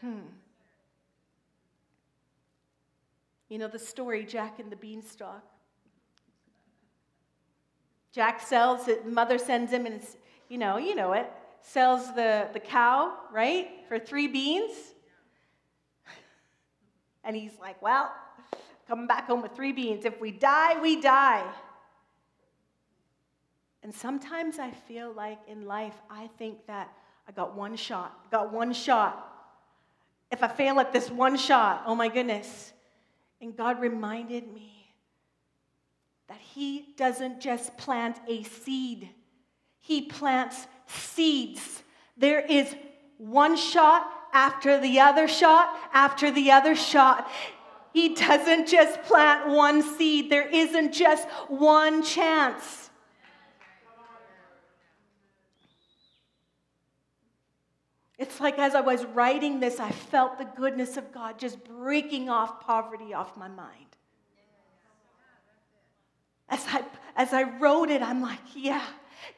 Hmm. 0.00 0.26
You 3.48 3.58
know 3.58 3.68
the 3.68 3.78
story, 3.78 4.24
Jack 4.24 4.58
and 4.58 4.70
the 4.70 4.76
Beanstalk. 4.76 5.42
Jack 8.14 8.40
sells 8.40 8.86
it, 8.86 9.04
mother 9.04 9.38
sends 9.38 9.72
him, 9.72 9.86
and 9.86 9.96
it's, 9.96 10.16
you 10.48 10.56
know, 10.56 10.76
you 10.76 10.94
know 10.94 11.14
it, 11.14 11.28
sells 11.60 12.14
the, 12.14 12.48
the 12.52 12.60
cow, 12.60 13.12
right, 13.32 13.68
for 13.88 13.98
three 13.98 14.28
beans. 14.28 14.72
And 17.26 17.34
he's 17.34 17.58
like, 17.58 17.80
well, 17.80 18.12
coming 18.86 19.06
back 19.06 19.26
home 19.26 19.40
with 19.40 19.52
three 19.56 19.72
beans. 19.72 20.04
If 20.04 20.20
we 20.20 20.30
die, 20.30 20.78
we 20.78 21.00
die. 21.00 21.42
And 23.82 23.94
sometimes 23.94 24.58
I 24.58 24.70
feel 24.70 25.10
like 25.10 25.38
in 25.48 25.64
life, 25.64 25.94
I 26.10 26.28
think 26.36 26.66
that 26.66 26.92
I 27.26 27.32
got 27.32 27.56
one 27.56 27.76
shot, 27.76 28.30
got 28.30 28.52
one 28.52 28.74
shot. 28.74 29.26
If 30.30 30.42
I 30.42 30.48
fail 30.48 30.80
at 30.80 30.92
this 30.92 31.10
one 31.10 31.38
shot, 31.38 31.82
oh 31.86 31.94
my 31.94 32.08
goodness. 32.08 32.74
And 33.40 33.56
God 33.56 33.80
reminded 33.80 34.52
me 34.52 34.73
that 36.28 36.38
He 36.38 36.94
doesn't 36.96 37.40
just 37.40 37.76
plant 37.76 38.18
a 38.28 38.42
seed, 38.42 39.10
He 39.80 40.02
plants 40.02 40.66
seeds. 40.86 41.82
There 42.16 42.40
is 42.40 42.74
one 43.18 43.56
shot 43.56 44.08
after 44.32 44.80
the 44.80 45.00
other 45.00 45.28
shot 45.28 45.76
after 45.92 46.30
the 46.30 46.50
other 46.50 46.74
shot. 46.74 47.30
He 47.92 48.14
doesn't 48.14 48.68
just 48.68 49.02
plant 49.02 49.48
one 49.48 49.82
seed, 49.82 50.30
there 50.30 50.48
isn't 50.48 50.92
just 50.92 51.28
one 51.48 52.02
chance. 52.02 52.90
It's 58.18 58.40
like 58.40 58.58
as 58.58 58.74
I 58.74 58.80
was 58.80 59.04
writing 59.04 59.60
this, 59.60 59.80
I 59.80 59.90
felt 59.90 60.38
the 60.38 60.44
goodness 60.44 60.96
of 60.96 61.12
God 61.12 61.38
just 61.38 61.62
breaking 61.64 62.28
off 62.28 62.60
poverty 62.60 63.12
off 63.12 63.36
my 63.36 63.48
mind. 63.48 63.93
As 66.48 66.64
I, 66.68 66.84
as 67.16 67.32
I 67.32 67.44
wrote 67.58 67.90
it, 67.90 68.02
I'm 68.02 68.20
like, 68.20 68.40
yeah, 68.54 68.84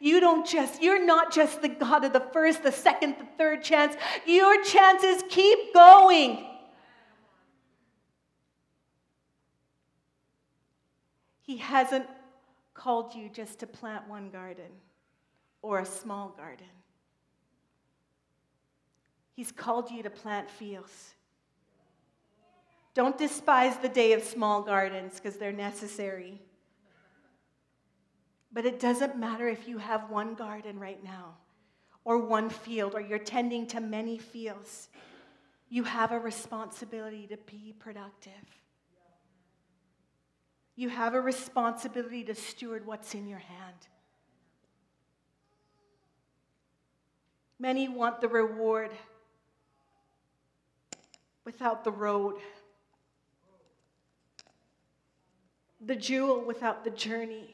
you 0.01 0.21
don't 0.21 0.47
just, 0.47 0.83
you're 0.83 1.05
not 1.05 1.33
just 1.33 1.63
the 1.63 1.69
God 1.69 2.05
of 2.05 2.13
the 2.13 2.21
first, 2.21 2.63
the 2.63 2.73
second, 2.73 3.17
the 3.19 3.27
third 3.39 3.63
chance. 3.63 3.95
Your 4.27 4.63
chances 4.63 5.23
keep 5.29 5.73
going. 5.73 6.47
He 11.43 11.59
hasn't 11.59 12.07
called 12.75 13.15
you 13.15 13.29
just 13.29 13.61
to 13.61 13.67
plant 13.67 14.09
one 14.09 14.31
garden 14.31 14.71
or 15.63 15.79
a 15.79 15.87
small 15.87 16.35
garden. 16.37 16.67
He's 19.35 19.53
called 19.53 19.91
you 19.91 20.03
to 20.03 20.11
plant 20.11 20.51
fields. 20.51 21.15
Don't 22.95 23.17
despise 23.19 23.77
the 23.77 23.89
day 23.89 24.13
of 24.13 24.23
small 24.23 24.63
gardens 24.63 25.15
because 25.15 25.37
they're 25.37 25.53
necessary. 25.53 26.41
But 28.57 28.65
it 28.65 28.81
doesn't 28.81 29.19
matter 29.19 29.47
if 29.49 29.69
you 29.69 29.77
have 29.77 30.09
one 30.09 30.33
garden 30.33 30.81
right 30.81 31.05
now, 31.05 31.35
or 32.07 32.17
one 32.17 32.49
field, 32.49 32.95
or 32.95 33.03
you're 33.03 33.19
tending 33.19 33.67
to 33.67 33.81
many 33.81 34.17
fields. 34.17 34.89
You 35.69 35.85
have 35.85 36.11
a 36.11 36.19
responsibility 36.19 37.27
to 37.27 37.37
be 37.37 37.75
productive. 37.79 38.33
You 40.75 40.89
have 40.89 41.13
a 41.13 41.21
responsibility 41.21 42.25
to 42.25 42.35
steward 42.35 42.87
what's 42.87 43.15
in 43.15 43.27
your 43.27 43.41
hand. 43.41 43.89
Many 47.59 47.91
want 47.91 48.23
the 48.23 48.29
reward 48.29 48.93
without 51.45 51.85
the 51.85 51.93
road, 51.93 52.37
the 55.79 55.95
jewel 55.95 56.41
without 56.41 56.85
the 56.85 56.91
journey. 56.91 57.53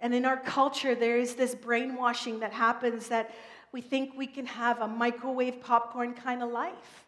And 0.00 0.14
in 0.14 0.24
our 0.24 0.36
culture, 0.36 0.94
there 0.94 1.18
is 1.18 1.34
this 1.34 1.54
brainwashing 1.54 2.40
that 2.40 2.52
happens 2.52 3.08
that 3.08 3.34
we 3.72 3.80
think 3.80 4.16
we 4.16 4.26
can 4.26 4.46
have 4.46 4.80
a 4.80 4.88
microwave 4.88 5.60
popcorn 5.60 6.14
kind 6.14 6.42
of 6.42 6.50
life. 6.50 7.04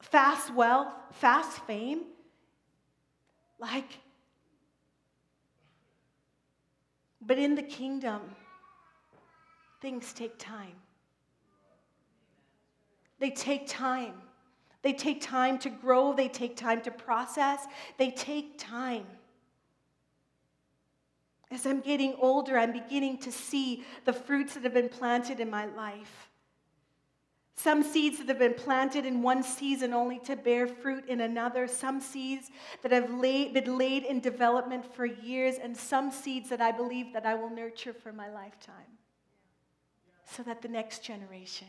Fast 0.00 0.52
wealth, 0.54 0.92
fast 1.12 1.58
fame. 1.66 2.02
Like, 3.58 3.98
but 7.20 7.38
in 7.38 7.54
the 7.54 7.62
kingdom, 7.62 8.20
things 9.80 10.12
take 10.12 10.38
time. 10.38 10.74
They 13.20 13.30
take 13.30 13.66
time. 13.66 14.14
They 14.82 14.92
take 14.92 15.22
time 15.22 15.58
to 15.60 15.70
grow, 15.70 16.12
they 16.12 16.28
take 16.28 16.58
time 16.58 16.82
to 16.82 16.90
process, 16.90 17.66
they 17.96 18.10
take 18.10 18.58
time. 18.58 19.06
As 21.54 21.66
I'm 21.66 21.80
getting 21.80 22.16
older, 22.18 22.58
I'm 22.58 22.72
beginning 22.72 23.18
to 23.18 23.30
see 23.30 23.84
the 24.04 24.12
fruits 24.12 24.54
that 24.54 24.64
have 24.64 24.74
been 24.74 24.88
planted 24.88 25.38
in 25.38 25.48
my 25.48 25.66
life. 25.66 26.28
Some 27.54 27.84
seeds 27.84 28.18
that 28.18 28.26
have 28.26 28.40
been 28.40 28.54
planted 28.54 29.06
in 29.06 29.22
one 29.22 29.44
season 29.44 29.92
only 29.92 30.18
to 30.24 30.34
bear 30.34 30.66
fruit 30.66 31.06
in 31.06 31.20
another. 31.20 31.68
Some 31.68 32.00
seeds 32.00 32.50
that 32.82 32.90
have 32.90 33.08
laid, 33.14 33.54
been 33.54 33.78
laid 33.78 34.02
in 34.02 34.18
development 34.18 34.84
for 34.96 35.06
years, 35.06 35.54
and 35.62 35.76
some 35.76 36.10
seeds 36.10 36.48
that 36.48 36.60
I 36.60 36.72
believe 36.72 37.12
that 37.12 37.24
I 37.24 37.36
will 37.36 37.50
nurture 37.50 37.92
for 37.92 38.12
my 38.12 38.28
lifetime 38.28 38.98
so 40.24 40.42
that 40.42 40.60
the 40.60 40.68
next 40.68 41.04
generation 41.04 41.68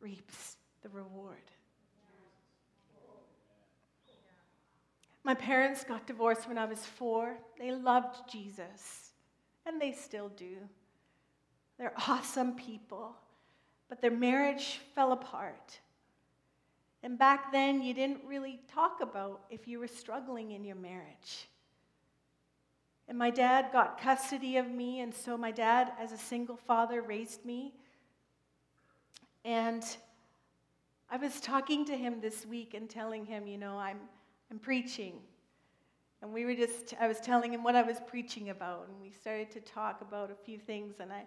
reaps 0.00 0.56
the 0.82 0.88
reward. 0.88 1.36
My 5.24 5.34
parents 5.34 5.84
got 5.84 6.06
divorced 6.06 6.48
when 6.48 6.56
I 6.56 6.64
was 6.64 6.78
four. 6.78 7.36
They 7.58 7.72
loved 7.72 8.16
Jesus 8.32 9.09
and 9.66 9.80
they 9.80 9.92
still 9.92 10.28
do. 10.30 10.56
They're 11.78 11.94
awesome 12.08 12.54
people, 12.54 13.14
but 13.88 14.00
their 14.00 14.10
marriage 14.10 14.80
fell 14.94 15.12
apart. 15.12 15.80
And 17.02 17.18
back 17.18 17.50
then, 17.50 17.82
you 17.82 17.94
didn't 17.94 18.20
really 18.26 18.60
talk 18.72 18.98
about 19.00 19.42
if 19.48 19.66
you 19.66 19.78
were 19.78 19.88
struggling 19.88 20.50
in 20.50 20.64
your 20.64 20.76
marriage. 20.76 21.48
And 23.08 23.18
my 23.18 23.30
dad 23.30 23.72
got 23.72 24.00
custody 24.00 24.58
of 24.58 24.70
me, 24.70 25.00
and 25.00 25.12
so 25.14 25.36
my 25.36 25.50
dad, 25.50 25.92
as 25.98 26.12
a 26.12 26.18
single 26.18 26.56
father, 26.56 27.02
raised 27.02 27.44
me. 27.44 27.72
And 29.44 29.82
I 31.10 31.16
was 31.16 31.40
talking 31.40 31.86
to 31.86 31.96
him 31.96 32.20
this 32.20 32.46
week 32.46 32.74
and 32.74 32.88
telling 32.88 33.24
him, 33.24 33.46
you 33.46 33.56
know, 33.56 33.78
I'm, 33.78 33.98
I'm 34.50 34.58
preaching 34.58 35.14
and 36.22 36.32
we 36.32 36.44
were 36.44 36.54
just, 36.54 36.94
I 37.00 37.08
was 37.08 37.20
telling 37.20 37.52
him 37.52 37.62
what 37.62 37.74
I 37.74 37.82
was 37.82 37.96
preaching 38.06 38.50
about, 38.50 38.88
and 38.88 39.00
we 39.00 39.10
started 39.10 39.50
to 39.52 39.60
talk 39.60 40.02
about 40.02 40.30
a 40.30 40.34
few 40.34 40.58
things. 40.58 40.96
And 41.00 41.10
I, 41.12 41.22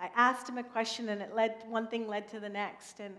I 0.00 0.10
asked 0.16 0.48
him 0.48 0.58
a 0.58 0.64
question, 0.64 1.08
and 1.10 1.22
it 1.22 1.34
led, 1.34 1.54
one 1.68 1.86
thing 1.86 2.08
led 2.08 2.28
to 2.28 2.40
the 2.40 2.48
next. 2.48 2.98
And 3.00 3.14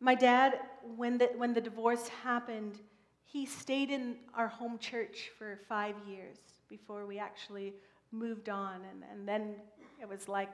my 0.00 0.14
dad, 0.14 0.60
when 0.96 1.18
the, 1.18 1.26
when 1.36 1.52
the 1.52 1.60
divorce 1.60 2.08
happened, 2.08 2.78
he 3.24 3.44
stayed 3.44 3.90
in 3.90 4.16
our 4.34 4.48
home 4.48 4.78
church 4.78 5.30
for 5.38 5.58
five 5.68 5.94
years 6.08 6.38
before 6.68 7.04
we 7.04 7.18
actually 7.18 7.74
moved 8.12 8.48
on. 8.48 8.76
And, 8.90 9.04
and 9.12 9.28
then 9.28 9.56
it 10.00 10.08
was 10.08 10.26
like 10.28 10.50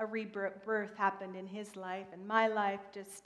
a 0.00 0.06
rebirth 0.06 0.96
happened 0.96 1.36
in 1.36 1.46
his 1.46 1.76
life, 1.76 2.06
and 2.12 2.26
my 2.26 2.48
life 2.48 2.80
just, 2.92 3.24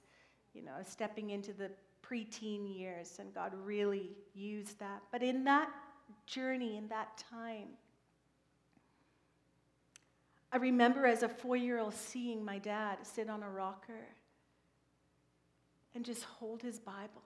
you 0.53 0.63
know, 0.63 0.77
stepping 0.87 1.31
into 1.31 1.55
the 1.55 1.71
preteen 2.03 2.77
years, 2.77 3.17
and 3.19 3.35
God 3.35 3.53
really 3.65 4.11
used 4.35 4.79
that. 4.81 5.03
But 5.13 5.23
in 5.23 5.45
that 5.45 5.71
journey, 6.27 6.77
in 6.77 6.89
that 6.89 7.23
time, 7.31 7.69
I 10.51 10.57
remember 10.57 11.07
as 11.07 11.23
a 11.23 11.29
four 11.29 11.57
year 11.57 11.79
old 11.79 11.95
seeing 11.95 12.45
my 12.45 12.59
dad 12.59 12.99
sit 13.03 13.29
on 13.29 13.43
a 13.43 13.51
rocker 13.51 14.07
and 15.95 16.05
just 16.05 16.25
hold 16.25 16.63
his 16.63 16.79
Bible. 16.79 17.23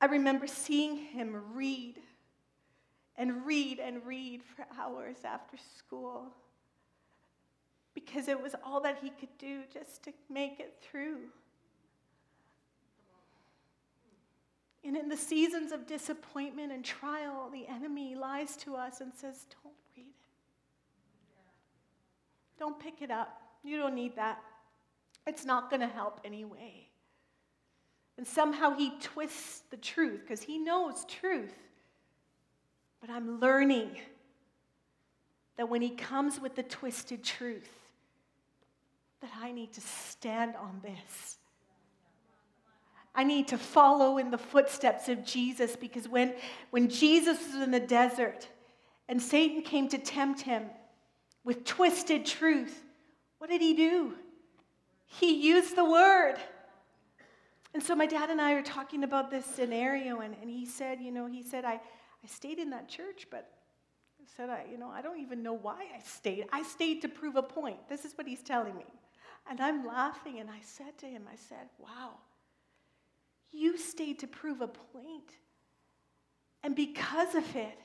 I 0.00 0.06
remember 0.06 0.46
seeing 0.46 0.96
him 0.96 1.40
read 1.54 1.98
and 3.16 3.46
read 3.46 3.78
and 3.78 4.04
read 4.04 4.42
for 4.42 4.66
hours 4.78 5.18
after 5.24 5.56
school 5.78 6.32
because 7.94 8.28
it 8.28 8.40
was 8.40 8.54
all 8.64 8.80
that 8.80 8.98
he 9.00 9.10
could 9.10 9.36
do 9.38 9.60
just 9.72 10.02
to 10.02 10.12
make 10.28 10.58
it 10.58 10.74
through. 10.82 11.20
And 14.84 14.96
in 14.96 15.08
the 15.08 15.16
seasons 15.16 15.72
of 15.72 15.86
disappointment 15.86 16.70
and 16.70 16.84
trial, 16.84 17.48
the 17.50 17.66
enemy 17.66 18.14
lies 18.14 18.56
to 18.58 18.76
us 18.76 19.00
and 19.00 19.12
says, 19.14 19.46
Don't 19.62 19.74
read 19.96 20.06
it. 20.06 20.28
Don't 22.58 22.78
pick 22.78 23.00
it 23.00 23.10
up. 23.10 23.40
You 23.62 23.78
don't 23.78 23.94
need 23.94 24.16
that. 24.16 24.42
It's 25.26 25.46
not 25.46 25.70
going 25.70 25.80
to 25.80 25.86
help 25.86 26.20
anyway. 26.24 26.88
And 28.18 28.26
somehow 28.26 28.76
he 28.76 28.92
twists 29.00 29.62
the 29.70 29.76
truth 29.78 30.20
because 30.20 30.42
he 30.42 30.58
knows 30.58 31.04
truth. 31.06 31.54
But 33.00 33.10
I'm 33.10 33.40
learning 33.40 33.98
that 35.56 35.68
when 35.68 35.82
he 35.82 35.90
comes 35.90 36.40
with 36.40 36.56
the 36.56 36.62
twisted 36.62 37.24
truth, 37.24 37.68
that 39.20 39.30
I 39.40 39.52
need 39.52 39.72
to 39.72 39.80
stand 39.80 40.54
on 40.56 40.80
this 40.82 41.38
I 43.14 43.24
need 43.24 43.48
to 43.48 43.58
follow 43.58 44.18
in 44.18 44.30
the 44.30 44.38
footsteps 44.38 45.08
of 45.08 45.24
Jesus 45.24 45.76
because 45.76 46.08
when, 46.08 46.34
when 46.70 46.88
Jesus 46.88 47.38
was 47.52 47.62
in 47.62 47.70
the 47.70 47.80
desert 47.80 48.48
and 49.08 49.22
Satan 49.22 49.62
came 49.62 49.88
to 49.88 49.98
tempt 49.98 50.40
him 50.42 50.64
with 51.44 51.64
twisted 51.64 52.26
truth, 52.26 52.82
what 53.38 53.50
did 53.50 53.60
he 53.60 53.74
do? 53.74 54.14
He 55.06 55.46
used 55.46 55.76
the 55.76 55.84
word. 55.84 56.36
And 57.72 57.82
so 57.82 57.94
my 57.94 58.06
dad 58.06 58.30
and 58.30 58.40
I 58.40 58.54
were 58.54 58.62
talking 58.62 59.04
about 59.04 59.30
this 59.30 59.44
scenario, 59.44 60.20
and, 60.20 60.34
and 60.40 60.48
he 60.48 60.64
said, 60.64 61.00
you 61.00 61.10
know, 61.10 61.26
he 61.26 61.42
said, 61.42 61.64
I, 61.64 61.74
I 61.74 62.26
stayed 62.26 62.58
in 62.58 62.70
that 62.70 62.88
church, 62.88 63.26
but 63.30 63.50
I 64.20 64.24
said, 64.36 64.48
I, 64.48 64.64
you 64.70 64.78
know, 64.78 64.88
I 64.88 65.02
don't 65.02 65.20
even 65.20 65.42
know 65.42 65.54
why 65.54 65.86
I 65.94 66.00
stayed. 66.04 66.46
I 66.52 66.62
stayed 66.62 67.02
to 67.02 67.08
prove 67.08 67.36
a 67.36 67.42
point. 67.42 67.88
This 67.88 68.04
is 68.04 68.16
what 68.16 68.26
he's 68.26 68.42
telling 68.42 68.76
me. 68.76 68.86
And 69.50 69.60
I'm 69.60 69.84
laughing, 69.86 70.38
and 70.38 70.48
I 70.48 70.60
said 70.62 70.96
to 70.98 71.06
him, 71.06 71.24
I 71.30 71.36
said, 71.36 71.68
wow. 71.78 72.14
You 73.54 73.78
stayed 73.78 74.18
to 74.18 74.26
prove 74.26 74.60
a 74.60 74.66
point. 74.66 75.30
And 76.64 76.74
because 76.74 77.34
of 77.34 77.54
it, 77.54 77.78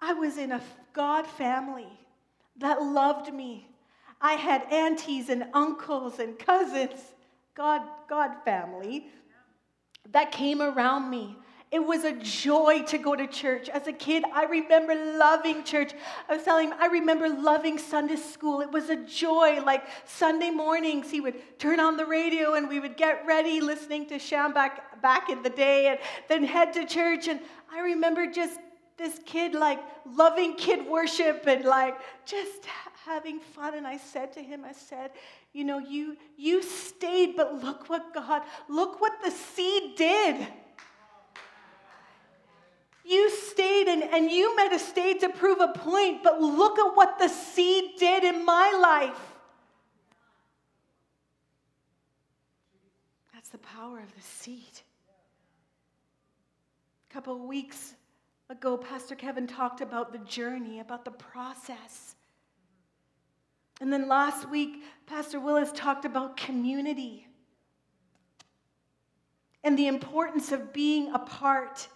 I 0.00 0.12
was 0.12 0.36
in 0.36 0.52
a 0.52 0.60
God 0.92 1.26
family 1.26 1.88
that 2.58 2.82
loved 2.82 3.32
me. 3.32 3.68
I 4.20 4.34
had 4.34 4.70
aunties 4.70 5.30
and 5.30 5.44
uncles 5.54 6.18
and 6.18 6.38
cousins, 6.38 7.00
God, 7.54 7.82
God 8.08 8.32
family, 8.44 9.06
that 10.12 10.30
came 10.30 10.60
around 10.60 11.08
me 11.08 11.36
It 11.74 11.84
was 11.84 12.04
a 12.04 12.12
joy 12.12 12.82
to 12.82 12.98
go 12.98 13.16
to 13.16 13.26
church. 13.26 13.68
As 13.68 13.88
a 13.88 13.92
kid, 13.92 14.22
I 14.32 14.44
remember 14.44 14.94
loving 14.94 15.64
church. 15.64 15.90
I 16.28 16.36
was 16.36 16.44
telling 16.44 16.68
him, 16.68 16.74
I 16.78 16.86
remember 16.86 17.28
loving 17.28 17.78
Sunday 17.78 18.14
school. 18.14 18.60
It 18.60 18.70
was 18.70 18.90
a 18.90 18.96
joy. 19.04 19.60
Like 19.60 19.82
Sunday 20.04 20.50
mornings, 20.50 21.10
he 21.10 21.20
would 21.20 21.58
turn 21.58 21.80
on 21.80 21.96
the 21.96 22.06
radio 22.06 22.54
and 22.54 22.68
we 22.68 22.78
would 22.78 22.96
get 22.96 23.26
ready 23.26 23.60
listening 23.60 24.06
to 24.06 24.20
Schambach 24.20 25.02
back 25.02 25.28
in 25.30 25.42
the 25.42 25.50
day 25.50 25.88
and 25.88 25.98
then 26.28 26.44
head 26.44 26.72
to 26.74 26.86
church. 26.86 27.26
And 27.26 27.40
I 27.72 27.80
remember 27.80 28.28
just 28.28 28.60
this 28.96 29.18
kid 29.26 29.52
like 29.52 29.80
loving 30.06 30.54
kid 30.54 30.86
worship 30.86 31.44
and 31.48 31.64
like 31.64 31.98
just 32.24 32.66
having 33.04 33.40
fun. 33.40 33.74
And 33.74 33.84
I 33.84 33.96
said 33.96 34.32
to 34.34 34.40
him, 34.40 34.64
I 34.64 34.74
said, 34.74 35.10
you 35.52 35.64
know, 35.64 35.78
you 35.80 36.18
you 36.36 36.62
stayed, 36.62 37.34
but 37.34 37.64
look 37.64 37.90
what 37.90 38.14
God, 38.14 38.42
look 38.68 39.00
what 39.00 39.20
the 39.24 39.32
seed 39.32 39.96
did. 39.96 40.46
You 43.04 43.30
stayed 43.30 43.86
and, 43.88 44.02
and 44.02 44.30
you 44.30 44.56
might 44.56 44.72
have 44.72 44.80
stayed 44.80 45.20
to 45.20 45.28
prove 45.28 45.60
a 45.60 45.68
point, 45.68 46.22
but 46.22 46.40
look 46.40 46.78
at 46.78 46.96
what 46.96 47.18
the 47.18 47.28
seed 47.28 47.98
did 47.98 48.24
in 48.24 48.44
my 48.44 48.72
life. 48.80 49.20
That's 53.34 53.50
the 53.50 53.58
power 53.58 54.00
of 54.00 54.14
the 54.14 54.22
seed. 54.22 54.80
A 57.10 57.12
couple 57.12 57.38
weeks 57.46 57.94
ago, 58.48 58.78
Pastor 58.78 59.14
Kevin 59.14 59.46
talked 59.46 59.82
about 59.82 60.12
the 60.12 60.18
journey, 60.18 60.80
about 60.80 61.04
the 61.04 61.10
process. 61.10 62.14
And 63.80 63.92
then 63.92 64.08
last 64.08 64.48
week, 64.48 64.82
Pastor 65.06 65.40
Willis 65.40 65.72
talked 65.72 66.06
about 66.06 66.38
community 66.38 67.26
and 69.62 69.78
the 69.78 69.88
importance 69.88 70.52
of 70.52 70.72
being 70.72 71.12
a 71.12 71.18
part, 71.18 71.88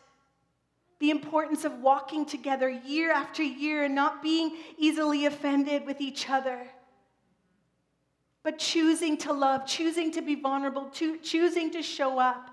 the 1.00 1.10
importance 1.10 1.64
of 1.64 1.80
walking 1.80 2.26
together 2.26 2.68
year 2.68 3.12
after 3.12 3.42
year 3.42 3.84
and 3.84 3.94
not 3.94 4.22
being 4.22 4.56
easily 4.76 5.26
offended 5.26 5.86
with 5.86 6.00
each 6.00 6.28
other, 6.28 6.66
but 8.42 8.58
choosing 8.58 9.16
to 9.18 9.32
love, 9.32 9.66
choosing 9.66 10.10
to 10.12 10.22
be 10.22 10.34
vulnerable, 10.34 10.90
choosing 11.22 11.70
to 11.70 11.82
show 11.82 12.18
up. 12.18 12.50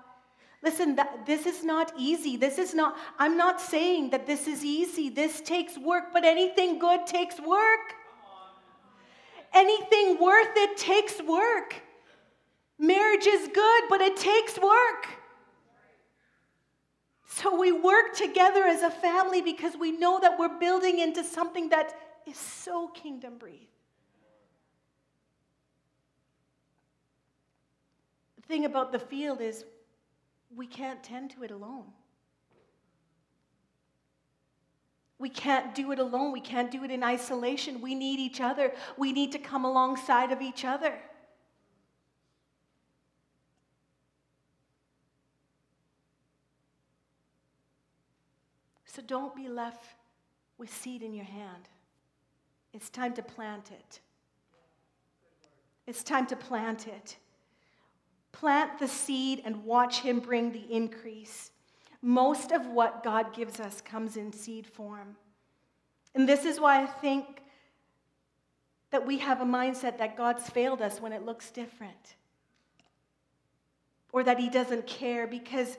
Listen, 0.62 0.96
that, 0.96 1.26
this 1.26 1.46
is 1.46 1.62
not 1.64 1.92
easy. 1.98 2.36
This 2.36 2.58
is 2.58 2.74
not, 2.74 2.96
I'm 3.18 3.36
not 3.36 3.60
saying 3.60 4.10
that 4.10 4.26
this 4.26 4.48
is 4.48 4.64
easy. 4.64 5.08
This 5.08 5.40
takes 5.40 5.76
work, 5.78 6.04
but 6.12 6.24
anything 6.24 6.78
good 6.78 7.06
takes 7.06 7.40
work. 7.40 7.94
Anything 9.52 10.18
worth 10.20 10.56
it 10.56 10.76
takes 10.76 11.22
work. 11.22 11.74
Marriage 12.78 13.26
is 13.26 13.48
good, 13.52 13.82
but 13.88 14.00
it 14.00 14.16
takes 14.16 14.58
work. 14.58 15.06
We 17.66 17.72
work 17.72 18.14
together 18.14 18.62
as 18.62 18.82
a 18.82 18.90
family 18.90 19.42
because 19.42 19.76
we 19.76 19.90
know 19.90 20.20
that 20.20 20.38
we're 20.38 20.56
building 20.56 21.00
into 21.00 21.24
something 21.24 21.68
that 21.70 21.98
is 22.24 22.36
so 22.36 22.86
kingdom 22.86 23.38
breathed. 23.38 23.66
The 28.36 28.42
thing 28.42 28.66
about 28.66 28.92
the 28.92 29.00
field 29.00 29.40
is 29.40 29.64
we 30.54 30.68
can't 30.68 31.02
tend 31.02 31.32
to 31.32 31.42
it 31.42 31.50
alone. 31.50 31.86
We 35.18 35.28
can't 35.28 35.74
do 35.74 35.90
it 35.90 35.98
alone. 35.98 36.30
We 36.30 36.40
can't 36.40 36.70
do 36.70 36.84
it 36.84 36.92
in 36.92 37.02
isolation. 37.02 37.80
We 37.80 37.96
need 37.96 38.20
each 38.20 38.40
other. 38.40 38.74
We 38.96 39.10
need 39.10 39.32
to 39.32 39.40
come 39.40 39.64
alongside 39.64 40.30
of 40.30 40.40
each 40.40 40.64
other. 40.64 41.00
So 48.96 49.02
don't 49.02 49.36
be 49.36 49.46
left 49.46 49.84
with 50.56 50.74
seed 50.74 51.02
in 51.02 51.12
your 51.12 51.26
hand. 51.26 51.68
It's 52.72 52.88
time 52.88 53.12
to 53.12 53.22
plant 53.22 53.70
it. 53.70 54.00
It's 55.86 56.02
time 56.02 56.26
to 56.28 56.36
plant 56.36 56.88
it. 56.88 57.18
Plant 58.32 58.78
the 58.78 58.88
seed 58.88 59.42
and 59.44 59.64
watch 59.64 60.00
Him 60.00 60.18
bring 60.18 60.50
the 60.50 60.64
increase. 60.72 61.50
Most 62.00 62.52
of 62.52 62.68
what 62.68 63.04
God 63.04 63.34
gives 63.34 63.60
us 63.60 63.82
comes 63.82 64.16
in 64.16 64.32
seed 64.32 64.66
form. 64.66 65.16
And 66.14 66.26
this 66.26 66.46
is 66.46 66.58
why 66.58 66.82
I 66.82 66.86
think 66.86 67.42
that 68.92 69.06
we 69.06 69.18
have 69.18 69.42
a 69.42 69.44
mindset 69.44 69.98
that 69.98 70.16
God's 70.16 70.48
failed 70.48 70.80
us 70.80 71.02
when 71.02 71.12
it 71.12 71.26
looks 71.26 71.50
different, 71.50 72.16
or 74.10 74.24
that 74.24 74.38
He 74.38 74.48
doesn't 74.48 74.86
care 74.86 75.26
because 75.26 75.76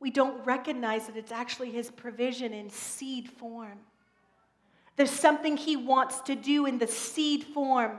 we 0.00 0.10
don't 0.10 0.44
recognize 0.46 1.06
that 1.06 1.16
it's 1.16 1.32
actually 1.32 1.70
His 1.70 1.90
provision 1.90 2.52
in 2.52 2.70
seed 2.70 3.28
form. 3.30 3.78
There's 4.96 5.10
something 5.10 5.56
He 5.56 5.76
wants 5.76 6.20
to 6.22 6.34
do 6.34 6.66
in 6.66 6.78
the 6.78 6.86
seed 6.86 7.44
form 7.44 7.98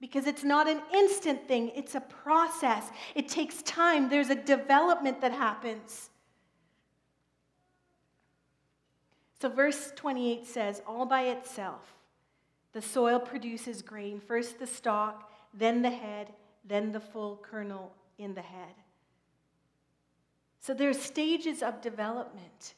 because 0.00 0.26
it's 0.26 0.44
not 0.44 0.66
an 0.66 0.80
instant 0.94 1.46
thing, 1.46 1.70
it's 1.74 1.94
a 1.94 2.00
process. 2.00 2.90
It 3.14 3.28
takes 3.28 3.62
time, 3.62 4.08
there's 4.08 4.30
a 4.30 4.34
development 4.34 5.20
that 5.20 5.32
happens. 5.32 6.10
So, 9.40 9.48
verse 9.48 9.92
28 9.96 10.46
says, 10.46 10.82
All 10.86 11.06
by 11.06 11.22
itself, 11.22 11.94
the 12.72 12.82
soil 12.82 13.18
produces 13.18 13.82
grain, 13.82 14.20
first 14.20 14.58
the 14.58 14.66
stalk, 14.66 15.30
then 15.52 15.82
the 15.82 15.90
head, 15.90 16.32
then 16.64 16.92
the 16.92 17.00
full 17.00 17.38
kernel 17.42 17.92
in 18.18 18.34
the 18.34 18.42
head. 18.42 18.74
So, 20.60 20.74
there's 20.74 21.00
stages 21.00 21.62
of 21.62 21.80
development. 21.80 22.74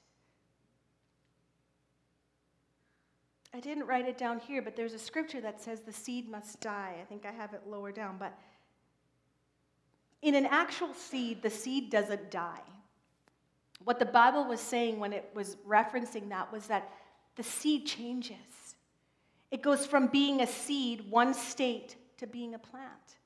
I 3.54 3.60
didn't 3.60 3.86
write 3.86 4.08
it 4.08 4.16
down 4.16 4.38
here, 4.38 4.62
but 4.62 4.76
there's 4.76 4.94
a 4.94 4.98
scripture 4.98 5.40
that 5.42 5.60
says 5.60 5.80
the 5.80 5.92
seed 5.92 6.28
must 6.28 6.60
die. 6.60 6.94
I 7.00 7.04
think 7.04 7.26
I 7.26 7.32
have 7.32 7.52
it 7.52 7.62
lower 7.66 7.92
down. 7.92 8.16
But 8.18 8.38
in 10.22 10.34
an 10.34 10.46
actual 10.46 10.94
seed, 10.94 11.42
the 11.42 11.50
seed 11.50 11.90
doesn't 11.90 12.30
die. 12.30 12.62
What 13.84 13.98
the 13.98 14.06
Bible 14.06 14.44
was 14.44 14.60
saying 14.60 14.98
when 14.98 15.12
it 15.12 15.28
was 15.34 15.56
referencing 15.68 16.28
that 16.30 16.50
was 16.52 16.68
that 16.68 16.90
the 17.36 17.42
seed 17.42 17.86
changes. 17.86 18.76
It 19.50 19.60
goes 19.60 19.84
from 19.84 20.06
being 20.06 20.40
a 20.40 20.46
seed, 20.46 21.10
one 21.10 21.34
state, 21.34 21.96
to 22.18 22.26
being 22.26 22.54
a 22.54 22.58
plant. 22.58 23.18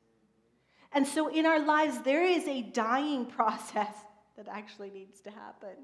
And 0.92 1.06
so 1.06 1.28
in 1.28 1.46
our 1.46 1.60
lives, 1.60 2.00
there 2.00 2.24
is 2.24 2.48
a 2.48 2.62
dying 2.62 3.26
process 3.36 3.94
that 4.36 4.48
actually 4.48 4.90
needs 4.90 5.20
to 5.22 5.30
happen. 5.30 5.76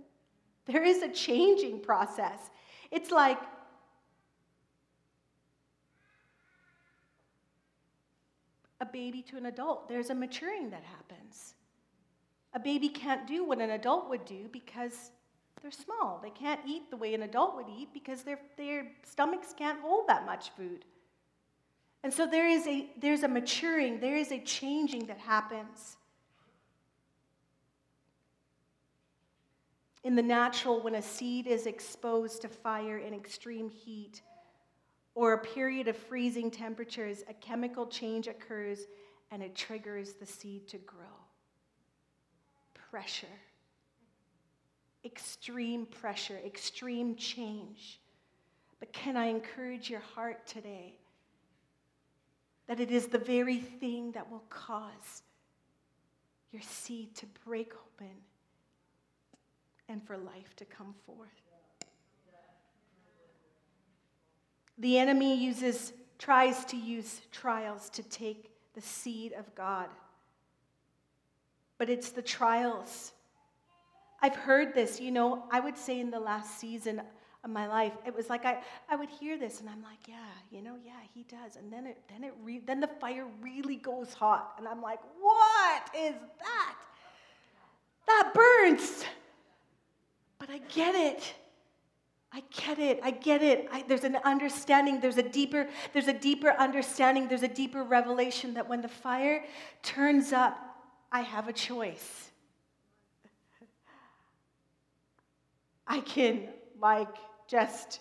There 0.67 0.85
is 0.85 1.03
a 1.03 1.09
changing 1.09 1.81
process. 1.81 2.51
It's 2.91 3.11
like 3.11 3.39
a 8.81 8.87
baby 8.87 9.23
to 9.23 9.37
an 9.37 9.47
adult, 9.47 9.89
there's 9.89 10.11
a 10.11 10.15
maturing 10.15 10.71
that 10.71 10.83
happens. 10.83 11.55
A 12.53 12.61
baby 12.61 12.89
can't 12.89 13.27
do 13.27 13.45
what 13.45 13.61
an 13.61 13.71
adult 13.71 14.11
would 14.11 14.25
do 14.25 14.49
because 14.53 15.13
they're 15.61 15.71
small. 15.71 16.21
They 16.23 16.31
can't 16.31 16.61
eat 16.67 16.91
the 16.91 16.97
way 16.97 17.15
an 17.15 17.23
adult 17.23 17.55
would 17.57 17.69
eat 17.69 17.91
because 17.95 18.25
their, 18.25 18.41
their 18.57 18.89
stomachs 19.05 19.55
can't 19.57 19.81
hold 19.81 20.09
that 20.09 20.27
much 20.27 20.51
food. 20.51 20.85
And 22.03 22.13
so 22.13 22.27
there 22.27 22.49
is 22.49 22.67
a, 22.67 22.89
there's 23.01 23.23
a 23.23 23.29
maturing, 23.29 24.01
there 24.01 24.17
is 24.17 24.33
a 24.33 24.41
changing 24.41 25.07
that 25.07 25.19
happens. 25.19 25.97
In 30.05 30.17
the 30.17 30.23
natural, 30.23 30.83
when 30.83 30.97
a 30.97 31.03
seed 31.03 31.47
is 31.47 31.67
exposed 31.67 32.43
to 32.43 32.49
fire 32.49 32.99
and 32.99 33.15
extreme 33.15 33.71
heat, 33.71 34.23
or 35.15 35.35
a 35.35 35.39
period 35.39 35.89
of 35.89 35.97
freezing 35.97 36.51
temperatures, 36.51 37.23
a 37.29 37.35
chemical 37.35 37.87
change 37.87 38.27
occurs 38.29 38.87
and 39.31 39.43
it 39.43 39.55
triggers 39.55 40.15
the 40.15 40.27
seed 40.27 40.67
to 40.69 40.79
grow. 40.79 41.05
Pressure, 42.91 43.27
extreme 45.05 45.87
pressure, 45.87 46.39
extreme 46.45 47.15
change. 47.17 48.01
But 48.81 48.93
can 48.93 49.17
I 49.17 49.27
encourage 49.27 49.89
your 49.89 50.01
heart 50.01 50.47
today 50.47 50.97
that 52.67 52.81
it 52.81 52.91
is 52.91 53.07
the 53.07 53.19
very 53.19 53.59
thing 53.59 54.13
that 54.13 54.31
will 54.31 54.45
cause 54.51 55.23
your 56.51 56.63
seed 56.63 57.15
to 57.17 57.27
break 57.45 57.73
open 57.75 58.17
and 59.93 60.03
for 60.03 60.17
life 60.17 60.57
to 60.57 60.65
come 60.65 60.95
forth? 61.07 61.29
The 64.79 64.99
enemy 64.99 65.37
uses, 65.37 65.93
tries 66.19 66.65
to 66.67 66.77
use 66.77 67.21
trials 67.31 67.91
to 67.91 68.03
take 68.03 68.51
the 68.75 68.81
seed 68.81 69.33
of 69.35 69.55
God. 69.55 69.87
But 71.79 71.91
it's 71.91 72.11
the 72.11 72.23
trials. 72.23 73.13
I've 74.23 74.35
heard 74.37 74.75
this, 74.75 75.01
you 75.01 75.11
know, 75.11 75.45
I 75.51 75.61
would 75.61 75.77
say 75.77 76.01
in 76.01 76.11
the 76.11 76.21
last 76.21 76.59
season 76.59 77.03
of 77.45 77.51
my 77.51 77.67
life, 77.67 77.93
it 78.07 78.15
was 78.15 78.31
like 78.31 78.47
I, 78.47 78.59
I 78.89 78.97
would 78.97 79.11
hear 79.11 79.37
this 79.37 79.61
and 79.61 79.69
I'm 79.69 79.83
like, 79.83 80.09
yeah, 80.09 80.15
you 80.51 80.63
know, 80.63 80.77
yeah, 80.85 80.93
he 81.13 81.25
does. 81.25 81.57
And 81.57 81.73
then 81.73 81.87
it 81.87 81.99
then 82.09 82.23
it 82.25 82.33
re, 82.43 82.61
then 82.65 82.81
the 82.81 82.91
fire 83.01 83.27
really 83.41 83.77
goes 83.77 84.15
hot. 84.15 84.55
And 84.59 84.69
I'm 84.69 84.81
like, 84.81 85.01
what 85.21 85.91
is 85.99 86.15
that? 86.39 86.75
That 88.07 88.33
burns. 88.33 89.05
I 90.53 90.59
get 90.75 90.95
it. 90.95 91.35
I 92.31 92.43
get 92.51 92.79
it. 92.79 93.01
I 93.03 93.11
get 93.11 93.43
it. 93.43 93.69
I, 93.73 93.85
there's 93.89 94.05
an 94.05 94.17
understanding. 94.17 95.01
There's 95.01 95.17
a 95.17 95.23
deeper. 95.23 95.67
There's 95.95 96.09
a 96.09 96.13
deeper 96.13 96.51
understanding. 96.59 97.27
There's 97.27 97.43
a 97.43 97.49
deeper 97.49 97.83
revelation 97.83 98.53
that 98.55 98.69
when 98.69 98.83
the 98.83 98.89
fire 98.89 99.45
turns 99.83 100.33
up, 100.33 100.59
I 101.11 101.23
have 101.23 101.49
a 101.49 101.55
choice. 101.55 102.31
I 105.87 106.01
can 106.01 106.49
like 106.81 107.17
just, 107.49 108.01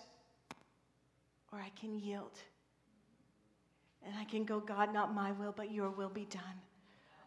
or 1.52 1.58
I 1.58 1.70
can 1.80 1.98
yield. 1.98 2.38
And 4.04 4.14
I 4.18 4.24
can 4.24 4.44
go, 4.44 4.60
God, 4.60 4.92
not 4.92 5.14
my 5.14 5.32
will, 5.32 5.52
but 5.56 5.70
your 5.70 5.88
will 5.88 6.10
be 6.10 6.26
done. 6.26 6.60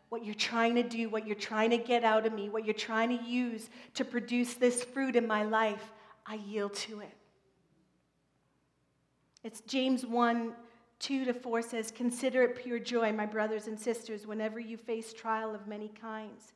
What 0.10 0.24
you're 0.24 0.36
trying 0.36 0.76
to 0.76 0.84
do, 0.84 1.10
what 1.10 1.26
you're 1.26 1.36
trying 1.36 1.72
to 1.72 1.78
get 1.78 2.04
out 2.04 2.26
of 2.26 2.34
me, 2.34 2.50
what 2.50 2.66
you're 2.66 2.74
trying 2.74 3.18
to 3.18 3.24
use 3.24 3.70
to 3.96 4.06
produce 4.06 4.54
this 4.54 4.84
fruit 4.84 5.16
in 5.16 5.28
my 5.28 5.44
life, 5.44 5.92
I 6.26 6.36
yield 6.36 6.74
to 6.76 7.02
it. 7.02 7.14
It's 9.44 9.62
James 9.62 10.06
1 10.06 10.54
2 11.00 11.26
to 11.26 11.34
4 11.34 11.62
says, 11.62 11.92
Consider 11.92 12.44
it 12.44 12.56
pure 12.56 12.80
joy, 12.80 13.12
my 13.12 13.26
brothers 13.26 13.68
and 13.68 13.80
sisters, 13.80 14.26
whenever 14.26 14.60
you 14.60 14.78
face 14.78 15.14
trial 15.14 15.54
of 15.54 15.68
many 15.68 15.90
kinds, 15.90 16.54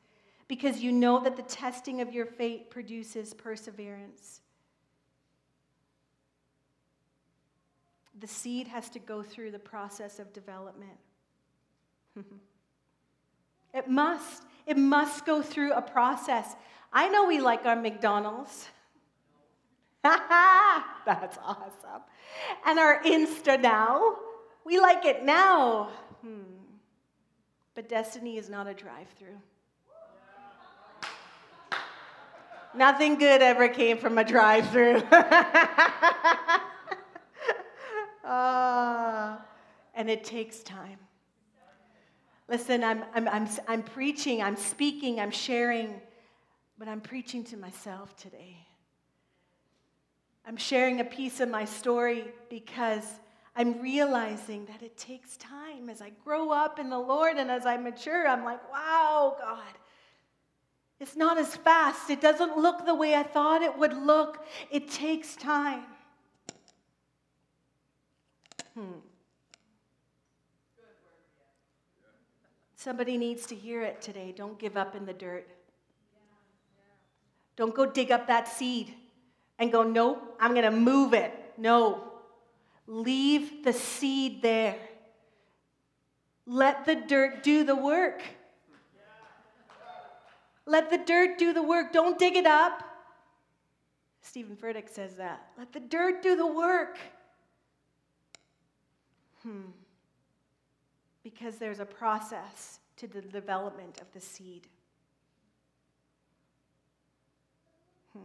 because 0.47 0.79
you 0.79 0.91
know 0.91 1.19
that 1.19 1.35
the 1.35 1.43
testing 1.43 2.01
of 2.01 2.13
your 2.13 2.25
faith 2.25 2.69
produces 2.69 3.33
perseverance. 3.33 4.41
The 8.19 8.27
seed 8.27 8.67
has 8.67 8.89
to 8.89 8.99
go 8.99 9.21
through 9.21 9.51
the 9.51 9.59
process 9.59 10.19
of 10.19 10.33
development. 10.33 10.97
it 13.73 13.89
must. 13.89 14.43
It 14.65 14.77
must 14.77 15.25
go 15.25 15.41
through 15.41 15.73
a 15.73 15.81
process. 15.81 16.55
I 16.93 17.09
know 17.09 17.25
we 17.25 17.39
like 17.39 17.65
our 17.65 17.75
McDonald's. 17.75 18.67
Ha 20.05 20.25
ha! 20.29 21.01
That's 21.05 21.37
awesome. 21.43 22.03
And 22.65 22.79
our 22.79 23.01
Insta 23.03 23.59
now, 23.59 24.15
we 24.65 24.79
like 24.79 25.05
it 25.05 25.25
now. 25.25 25.89
Hmm. 26.21 26.43
But 27.73 27.89
destiny 27.89 28.37
is 28.37 28.49
not 28.49 28.67
a 28.67 28.73
drive 28.73 29.07
through. 29.17 29.39
Nothing 32.75 33.15
good 33.15 33.41
ever 33.41 33.67
came 33.67 33.97
from 33.97 34.19
a 34.19 34.23
drive 34.23 34.69
through. 34.69 35.01
ah. 38.23 39.41
and 39.95 40.09
it 40.09 40.23
takes 40.23 40.61
time. 40.61 40.99
Listen, 42.49 42.83
I'm, 42.83 43.03
I'm, 43.13 43.27
I'm, 43.27 43.47
I'm 43.67 43.83
preaching, 43.83 44.41
I'm 44.41 44.55
speaking, 44.55 45.19
I'm 45.19 45.29
sharing, 45.29 46.01
but 46.79 46.87
I'm 46.87 46.99
preaching 46.99 47.43
to 47.45 47.57
myself 47.57 48.17
today. 48.17 48.65
I'm 50.47 50.57
sharing 50.57 50.99
a 50.99 51.03
piece 51.03 51.41
of 51.41 51.49
my 51.49 51.65
story 51.65 52.25
because 52.49 53.05
I'm 53.55 53.79
realizing 53.81 54.65
that 54.65 54.81
it 54.81 54.97
takes 54.97 55.37
time. 55.37 55.89
As 55.89 56.01
I 56.01 56.11
grow 56.25 56.49
up 56.51 56.79
in 56.79 56.89
the 56.89 56.97
Lord 56.97 57.37
and 57.37 57.51
as 57.51 57.67
I 57.67 57.77
mature, 57.77 58.27
I'm 58.27 58.43
like, 58.43 58.67
wow, 58.71 59.35
God. 59.39 59.77
It's 60.99 61.15
not 61.15 61.37
as 61.37 61.55
fast. 61.55 62.09
It 62.09 62.19
doesn't 62.19 62.57
look 62.57 62.83
the 62.83 62.95
way 62.95 63.13
I 63.13 63.23
thought 63.23 63.61
it 63.61 63.77
would 63.77 63.93
look. 63.93 64.43
It 64.71 64.89
takes 64.89 65.35
time. 65.35 65.83
Hmm. 68.73 68.99
Somebody 72.79 73.17
needs 73.17 73.45
to 73.47 73.55
hear 73.55 73.81
it 73.81 74.01
today. 74.01 74.33
Don't 74.33 74.57
give 74.57 74.77
up 74.77 74.95
in 74.95 75.05
the 75.05 75.11
dirt. 75.11 75.45
Don't 77.57 77.75
go 77.75 77.85
dig 77.85 78.09
up 78.09 78.27
that 78.27 78.47
seed 78.47 78.93
and 79.59 79.69
go, 79.69 79.83
nope, 79.83 80.37
I'm 80.39 80.51
going 80.51 80.63
to 80.63 80.71
move 80.71 81.13
it. 81.13 81.33
No. 81.57 82.05
Leave 82.87 83.65
the 83.65 83.73
seed 83.73 84.41
there. 84.41 84.77
Let 86.45 86.85
the 86.85 86.95
dirt 86.95 87.43
do 87.43 87.65
the 87.65 87.75
work. 87.75 88.21
Let 90.65 90.89
the 90.89 90.99
dirt 90.99 91.37
do 91.37 91.51
the 91.51 91.61
work. 91.61 91.91
Don't 91.91 92.17
dig 92.17 92.37
it 92.37 92.45
up. 92.45 92.81
Steven 94.21 94.55
Furtick 94.55 94.87
says 94.87 95.15
that. 95.15 95.49
Let 95.57 95.73
the 95.73 95.81
dirt 95.81 96.23
do 96.23 96.37
the 96.37 96.47
work. 96.47 96.97
Hmm. 99.43 99.63
Because 101.23 101.57
there's 101.57 101.79
a 101.79 101.85
process 101.85 102.79
to 102.97 103.07
the 103.07 103.21
development 103.21 103.99
of 104.01 104.11
the 104.13 104.21
seed. 104.21 104.67
Hmm. 108.13 108.19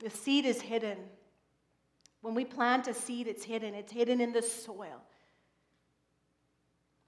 The 0.00 0.10
seed 0.10 0.44
is 0.44 0.60
hidden. 0.60 0.98
When 2.20 2.34
we 2.34 2.44
plant 2.44 2.88
a 2.88 2.94
seed, 2.94 3.26
it's 3.26 3.44
hidden. 3.44 3.74
It's 3.74 3.92
hidden 3.92 4.20
in 4.20 4.32
the 4.32 4.42
soil. 4.42 5.02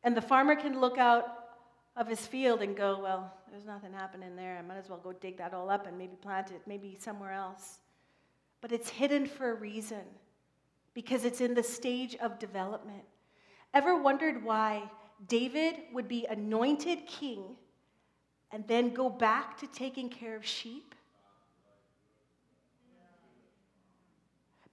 And 0.05 0.16
the 0.16 0.23
farmer 0.23 0.55
can 0.55 0.81
look 0.81 0.99
out 0.99 1.25
of 1.97 2.09
his 2.09 2.27
field 2.27 2.62
and 2.62 2.77
go, 2.77 3.01
Well, 3.03 3.33
there's 3.51 3.64
nothing 3.64 3.92
happening 3.92 4.37
there. 4.37 4.59
I 4.59 4.62
might 4.62 4.77
as 4.77 4.88
well 4.88 5.01
go 5.03 5.12
dig 5.12 5.38
that 5.38 5.55
all 5.55 5.70
up 5.70 5.87
and 5.87 5.97
maybe 5.97 6.16
plant 6.16 6.51
it 6.51 6.61
maybe 6.66 6.97
somewhere 7.01 7.33
else. 7.33 7.79
But 8.61 8.73
it's 8.73 8.88
hidden 8.88 9.27
for 9.27 9.51
a 9.51 9.55
reason 9.55 10.03
because 10.94 11.24
it's 11.24 11.40
in 11.40 11.54
the 11.54 11.62
stage 11.62 12.16
of 12.16 12.38
development. 12.38 13.02
Ever 13.72 14.00
wondered 14.00 14.44
why 14.44 14.90
David 15.28 15.74
would 15.92 16.09
be 16.09 16.26
anointed 16.26 17.07
king 17.07 17.57
and 18.52 18.66
then 18.68 18.94
go 18.94 19.11
back 19.11 19.59
to 19.59 19.66
taking 19.66 20.09
care 20.09 20.37
of 20.37 20.46
sheep? 20.46 20.94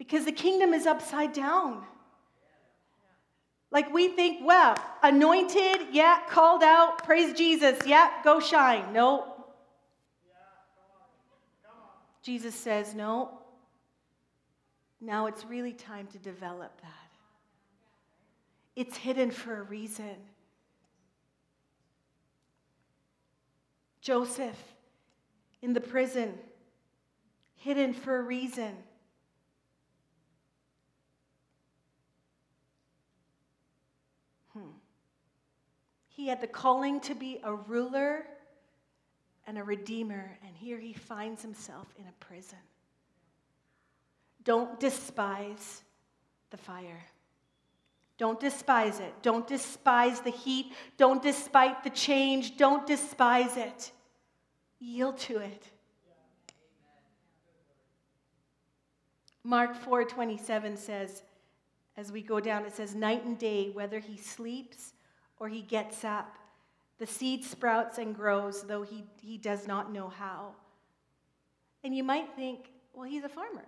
because 0.02 0.26
the 0.26 0.32
kingdom 0.32 0.74
is 0.74 0.88
upside 0.88 1.32
down. 1.32 1.84
Like 3.70 3.94
we 3.94 4.08
think, 4.08 4.40
well, 4.44 4.76
anointed, 5.04 5.90
yeah, 5.92 6.22
called 6.28 6.64
out, 6.64 7.04
praise 7.04 7.38
Jesus, 7.38 7.78
yeah, 7.86 8.10
go 8.24 8.40
shine. 8.40 8.92
No. 8.94 9.46
Jesus 12.24 12.56
says, 12.56 12.96
no. 12.96 13.41
Now 15.02 15.26
it's 15.26 15.44
really 15.44 15.74
time 15.74 16.08
to 16.08 16.20
develop 16.20 16.80
that. 16.82 17.10
It's 18.76 18.96
hidden 18.96 19.32
for 19.32 19.60
a 19.60 19.64
reason. 19.64 20.16
Joseph 24.00 24.58
in 25.62 25.74
the 25.74 25.82
prison, 25.82 26.34
hidden 27.56 27.94
for 27.94 28.18
a 28.18 28.22
reason. 28.22 28.76
Hmm. 34.54 34.72
He 36.10 36.28
had 36.28 36.42
the 36.42 36.48
calling 36.48 37.00
to 37.02 37.16
be 37.16 37.40
a 37.44 37.54
ruler 37.54 38.26
and 39.46 39.58
a 39.58 39.64
redeemer, 39.64 40.38
and 40.46 40.56
here 40.56 40.80
he 40.80 40.94
finds 40.94 41.42
himself 41.42 41.88
in 41.98 42.06
a 42.06 42.26
prison. 42.26 42.58
Don't 44.44 44.80
despise 44.80 45.82
the 46.50 46.58
fire. 46.58 47.04
Don't 48.18 48.40
despise 48.40 49.00
it. 49.00 49.14
Don't 49.22 49.48
despise 49.48 50.22
the 50.22 50.32
heat. 50.32 50.74
Don't 50.98 51.24
despise 51.24 51.76
the 51.84 51.90
change. 51.90 52.58
Don't 52.58 52.86
despise 52.86 53.58
it. 53.58 53.92
Yield 54.80 55.18
to 55.20 55.38
it. 55.38 55.68
Mark 59.44 59.76
4:27 59.76 60.78
says 60.78 61.24
as 61.98 62.12
we 62.12 62.22
go 62.22 62.40
down 62.40 62.66
it 62.66 62.74
says 62.74 62.96
night 62.96 63.26
and 63.26 63.38
day 63.38 63.70
whether 63.72 64.00
he 64.00 64.18
sleeps 64.18 64.94
or 65.40 65.50
he 65.50 65.62
gets 65.64 66.04
up. 66.04 66.38
The 67.00 67.08
seed 67.08 67.44
sprouts 67.44 67.98
and 67.98 68.16
grows, 68.16 68.62
though 68.62 68.84
he, 68.84 69.04
he 69.20 69.40
does 69.40 69.68
not 69.68 69.92
know 69.92 70.08
how. 70.08 70.54
And 71.84 71.96
you 71.96 72.04
might 72.04 72.36
think, 72.36 72.70
well, 72.94 73.10
he's 73.10 73.24
a 73.24 73.30
farmer. 73.30 73.66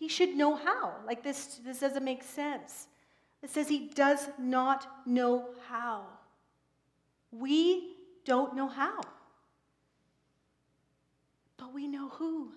He 0.00 0.08
should 0.08 0.34
know 0.34 0.56
how. 0.56 0.94
Like 1.06 1.22
this, 1.22 1.60
this 1.62 1.80
doesn't 1.80 2.04
make 2.04 2.24
sense. 2.24 2.88
It 3.42 3.50
says 3.50 3.68
he 3.68 3.90
does 3.94 4.28
not 4.38 5.06
know 5.06 5.50
how. 5.68 6.04
We 7.30 7.96
don't 8.24 8.56
know 8.56 8.66
how. 8.66 9.02
But 11.58 11.74
we 11.74 11.86
know 11.86 12.08
who. 12.08 12.52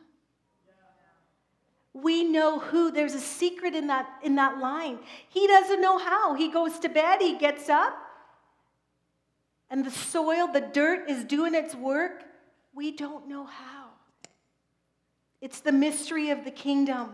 We 1.91 2.23
know 2.23 2.59
who. 2.59 2.91
There's 2.91 3.13
a 3.13 3.19
secret 3.19 3.75
in 3.75 3.87
that, 3.87 4.07
in 4.23 4.35
that 4.35 4.59
line. 4.59 4.99
He 5.27 5.45
doesn't 5.45 5.81
know 5.81 5.97
how. 5.97 6.35
He 6.35 6.49
goes 6.49 6.79
to 6.79 6.89
bed, 6.89 7.21
he 7.21 7.37
gets 7.37 7.67
up, 7.67 7.93
and 9.69 9.85
the 9.85 9.91
soil, 9.91 10.47
the 10.47 10.61
dirt 10.61 11.09
is 11.09 11.25
doing 11.25 11.53
its 11.53 11.75
work, 11.75 12.23
we 12.73 12.95
don't 12.95 13.27
know 13.27 13.45
how. 13.45 13.89
It's 15.41 15.59
the 15.59 15.71
mystery 15.73 16.29
of 16.29 16.45
the 16.45 16.51
kingdom. 16.51 17.09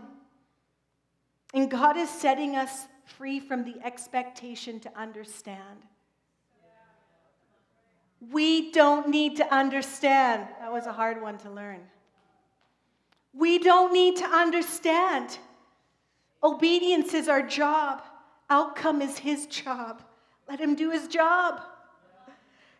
And 1.52 1.70
God 1.70 1.96
is 1.96 2.08
setting 2.08 2.56
us 2.56 2.86
free 3.04 3.40
from 3.40 3.64
the 3.64 3.74
expectation 3.84 4.80
to 4.80 4.98
understand. 4.98 5.84
We 8.30 8.70
don't 8.70 9.08
need 9.08 9.36
to 9.36 9.54
understand. 9.54 10.46
That 10.60 10.72
was 10.72 10.86
a 10.86 10.92
hard 10.92 11.22
one 11.22 11.38
to 11.38 11.50
learn. 11.50 11.80
We 13.32 13.58
don't 13.58 13.92
need 13.92 14.16
to 14.16 14.26
understand. 14.26 15.38
Obedience 16.42 17.14
is 17.14 17.28
our 17.28 17.42
job, 17.42 18.02
outcome 18.48 19.02
is 19.02 19.18
His 19.18 19.46
job. 19.46 20.02
Let 20.48 20.60
Him 20.60 20.74
do 20.74 20.90
His 20.90 21.08
job. 21.08 21.60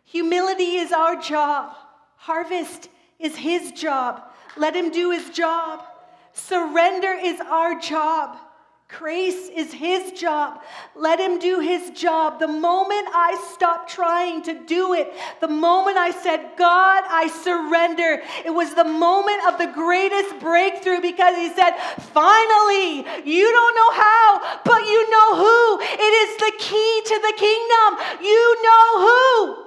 Humility 0.05 0.75
is 0.75 0.91
our 0.91 1.15
job, 1.15 1.75
harvest 2.17 2.89
is 3.19 3.35
His 3.35 3.71
job. 3.71 4.21
Let 4.57 4.75
Him 4.75 4.91
do 4.91 5.11
His 5.11 5.29
job. 5.29 5.83
Surrender 6.33 7.13
is 7.13 7.39
our 7.39 7.79
job. 7.79 8.37
Grace 8.97 9.47
is 9.47 9.71
his 9.71 10.11
job. 10.11 10.61
Let 10.95 11.19
him 11.19 11.39
do 11.39 11.59
his 11.59 11.91
job. 11.91 12.39
The 12.39 12.47
moment 12.47 13.07
I 13.13 13.41
stopped 13.53 13.89
trying 13.89 14.43
to 14.43 14.53
do 14.53 14.93
it, 14.93 15.13
the 15.39 15.47
moment 15.47 15.97
I 15.97 16.11
said, 16.11 16.51
God, 16.57 17.03
I 17.07 17.27
surrender, 17.27 18.21
it 18.45 18.49
was 18.49 18.73
the 18.73 18.83
moment 18.83 19.47
of 19.47 19.57
the 19.57 19.67
greatest 19.67 20.39
breakthrough 20.39 20.99
because 20.99 21.37
he 21.37 21.49
said, 21.49 21.71
finally, 22.11 23.05
you 23.23 23.51
don't 23.51 23.75
know 23.75 23.91
how, 23.91 24.59
but 24.65 24.81
you 24.85 25.09
know 25.09 25.35
who. 25.37 25.79
It 25.81 26.13
is 26.23 26.37
the 26.37 26.51
key 26.59 27.01
to 27.05 27.19
the 27.21 27.33
kingdom. 27.37 28.21
You 28.21 28.63
know 28.63 28.99
who. 28.99 29.65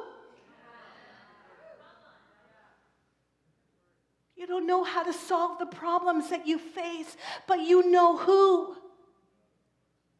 You 4.36 4.46
don't 4.46 4.66
know 4.66 4.84
how 4.84 5.02
to 5.02 5.12
solve 5.14 5.58
the 5.58 5.66
problems 5.66 6.28
that 6.28 6.46
you 6.46 6.58
face, 6.58 7.16
but 7.46 7.60
you 7.60 7.90
know 7.90 8.18
who. 8.18 8.76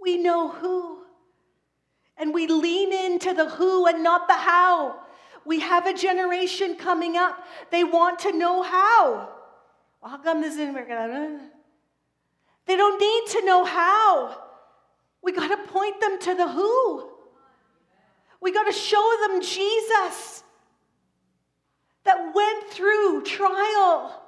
We 0.04 0.18
know 0.18 0.50
who. 0.50 0.98
And 2.18 2.32
we 2.32 2.46
lean 2.46 2.92
into 2.92 3.32
the 3.32 3.48
who 3.48 3.86
and 3.86 4.04
not 4.04 4.28
the 4.28 4.34
how. 4.34 5.00
We 5.44 5.60
have 5.60 5.86
a 5.86 5.94
generation 5.94 6.76
coming 6.76 7.16
up. 7.16 7.42
They 7.70 7.82
want 7.84 8.20
to 8.20 8.32
know 8.32 8.62
how. 8.62 9.30
Well, 10.00 10.10
how 10.10 10.18
come 10.18 10.42
this 10.42 10.52
isn't 10.54 10.74
working? 10.74 11.40
They 12.66 12.76
don't 12.76 13.00
need 13.00 13.40
to 13.40 13.46
know 13.46 13.64
how. 13.64 14.42
We 15.22 15.32
got 15.32 15.48
to 15.48 15.72
point 15.72 16.00
them 16.00 16.18
to 16.20 16.34
the 16.34 16.48
who. 16.48 17.08
We 18.40 18.52
got 18.52 18.64
to 18.64 18.72
show 18.72 19.16
them 19.26 19.40
Jesus 19.40 20.44
that 22.04 22.32
went 22.34 22.64
through 22.68 23.22
trial 23.22 24.20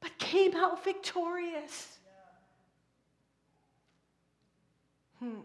but 0.00 0.18
came 0.18 0.54
out 0.54 0.84
victorious. 0.84 1.97
Hmm. 5.20 5.40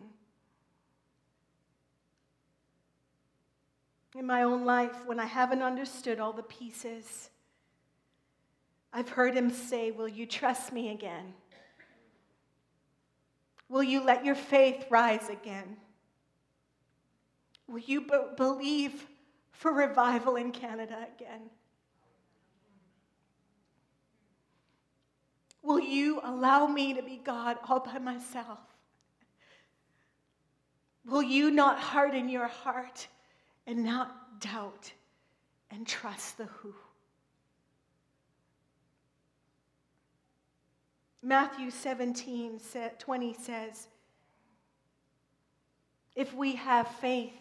In 4.15 4.27
my 4.27 4.43
own 4.43 4.65
life, 4.65 5.05
when 5.05 5.19
I 5.19 5.25
haven't 5.25 5.63
understood 5.63 6.19
all 6.19 6.33
the 6.33 6.43
pieces, 6.43 7.29
I've 8.91 9.09
heard 9.09 9.33
him 9.33 9.49
say, 9.49 9.89
Will 9.89 10.07
you 10.07 10.27
trust 10.27 10.71
me 10.71 10.91
again? 10.91 11.33
Will 13.69 13.81
you 13.81 14.03
let 14.03 14.23
your 14.23 14.35
faith 14.35 14.85
rise 14.91 15.29
again? 15.29 15.77
Will 17.67 17.79
you 17.79 18.01
be- 18.01 18.35
believe 18.37 19.07
for 19.51 19.73
revival 19.73 20.35
in 20.35 20.51
Canada 20.51 21.07
again? 21.15 21.49
Will 25.63 25.79
you 25.79 26.19
allow 26.23 26.67
me 26.67 26.93
to 26.93 27.01
be 27.01 27.17
God 27.23 27.57
all 27.67 27.79
by 27.79 27.97
myself? 27.97 28.59
Will 31.05 31.23
you 31.23 31.51
not 31.51 31.79
harden 31.79 32.29
your 32.29 32.47
heart 32.47 33.07
and 33.67 33.83
not 33.83 34.39
doubt 34.39 34.91
and 35.69 35.85
trust 35.85 36.37
the 36.37 36.45
who? 36.45 36.73
Matthew 41.21 41.71
17, 41.71 42.59
20 42.99 43.33
says, 43.33 43.87
If 46.15 46.33
we 46.33 46.55
have 46.55 46.87
faith 46.87 47.33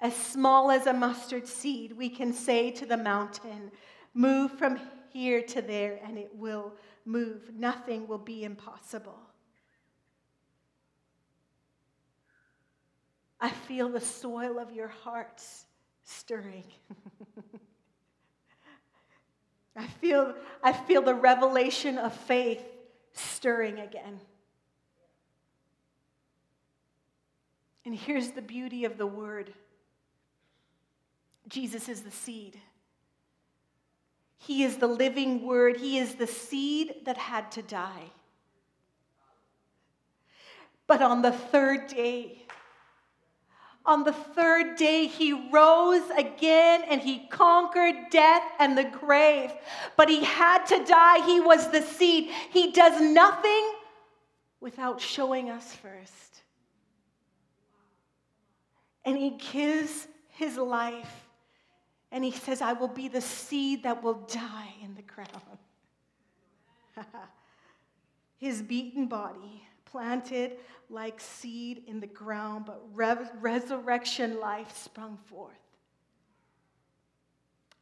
as 0.00 0.16
small 0.16 0.70
as 0.70 0.86
a 0.86 0.92
mustard 0.92 1.46
seed, 1.46 1.92
we 1.92 2.08
can 2.08 2.32
say 2.32 2.70
to 2.72 2.86
the 2.86 2.96
mountain, 2.96 3.70
Move 4.14 4.52
from 4.52 4.80
here 5.10 5.42
to 5.42 5.62
there, 5.62 6.00
and 6.04 6.18
it 6.18 6.30
will 6.34 6.72
move. 7.04 7.50
Nothing 7.54 8.08
will 8.08 8.18
be 8.18 8.44
impossible. 8.44 9.18
I 13.42 13.50
feel 13.50 13.88
the 13.88 14.00
soil 14.00 14.60
of 14.60 14.70
your 14.70 14.86
hearts 14.86 15.66
stirring. 16.04 16.62
I 19.76 19.88
feel, 20.00 20.36
I 20.62 20.72
feel 20.72 21.02
the 21.02 21.16
revelation 21.16 21.98
of 21.98 22.14
faith 22.14 22.62
stirring 23.12 23.80
again. 23.80 24.20
And 27.84 27.96
here's 27.96 28.30
the 28.30 28.42
beauty 28.42 28.84
of 28.84 28.96
the 28.96 29.08
word 29.08 29.52
Jesus 31.48 31.88
is 31.88 32.02
the 32.02 32.12
seed. 32.12 32.56
He 34.38 34.62
is 34.62 34.76
the 34.76 34.86
living 34.86 35.44
word. 35.44 35.78
He 35.78 35.98
is 35.98 36.14
the 36.14 36.28
seed 36.28 37.06
that 37.06 37.16
had 37.16 37.50
to 37.52 37.62
die. 37.62 38.12
But 40.86 41.02
on 41.02 41.22
the 41.22 41.32
third 41.32 41.88
day, 41.88 42.41
on 43.84 44.04
the 44.04 44.12
third 44.12 44.76
day, 44.76 45.06
he 45.06 45.32
rose 45.50 46.08
again 46.16 46.82
and 46.88 47.00
he 47.00 47.26
conquered 47.30 48.10
death 48.10 48.42
and 48.60 48.78
the 48.78 48.84
grave. 48.84 49.50
But 49.96 50.08
he 50.08 50.22
had 50.22 50.64
to 50.66 50.84
die. 50.84 51.24
He 51.26 51.40
was 51.40 51.68
the 51.70 51.82
seed. 51.82 52.30
He 52.50 52.70
does 52.70 53.00
nothing 53.00 53.72
without 54.60 55.00
showing 55.00 55.50
us 55.50 55.74
first. 55.74 56.42
And 59.04 59.18
he 59.18 59.30
gives 59.30 60.06
his 60.28 60.56
life. 60.56 61.26
And 62.12 62.22
he 62.22 62.30
says, 62.30 62.62
I 62.62 62.74
will 62.74 62.88
be 62.88 63.08
the 63.08 63.20
seed 63.20 63.82
that 63.82 64.02
will 64.02 64.26
die 64.28 64.74
in 64.82 64.94
the 64.94 65.02
ground. 65.02 65.58
his 68.38 68.62
beaten 68.62 69.06
body 69.06 69.66
planted 69.92 70.52
like 70.88 71.20
seed 71.20 71.82
in 71.86 72.00
the 72.00 72.06
ground, 72.06 72.64
but 72.66 72.82
re- 72.94 73.28
resurrection 73.40 74.40
life 74.40 74.74
sprung 74.76 75.18
forth. 75.26 75.52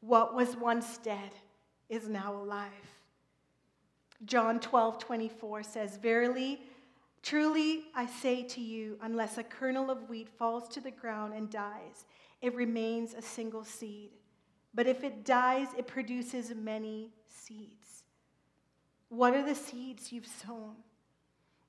What 0.00 0.34
was 0.34 0.56
once 0.56 0.98
dead 0.98 1.30
is 1.88 2.08
now 2.08 2.34
alive. 2.34 2.70
John 4.24 4.60
12, 4.60 4.98
24 4.98 5.62
says, 5.62 5.96
Verily, 5.96 6.60
truly 7.22 7.84
I 7.94 8.06
say 8.06 8.42
to 8.42 8.60
you, 8.60 8.98
unless 9.02 9.38
a 9.38 9.42
kernel 9.42 9.90
of 9.90 10.08
wheat 10.10 10.28
falls 10.28 10.68
to 10.70 10.80
the 10.80 10.90
ground 10.90 11.34
and 11.34 11.48
dies, 11.48 12.04
it 12.42 12.54
remains 12.54 13.14
a 13.14 13.22
single 13.22 13.64
seed. 13.64 14.10
But 14.74 14.86
if 14.86 15.04
it 15.04 15.24
dies, 15.24 15.68
it 15.76 15.86
produces 15.86 16.52
many 16.54 17.10
seeds. 17.28 18.04
What 19.08 19.34
are 19.34 19.44
the 19.44 19.54
seeds 19.54 20.12
you've 20.12 20.26
sown? 20.26 20.76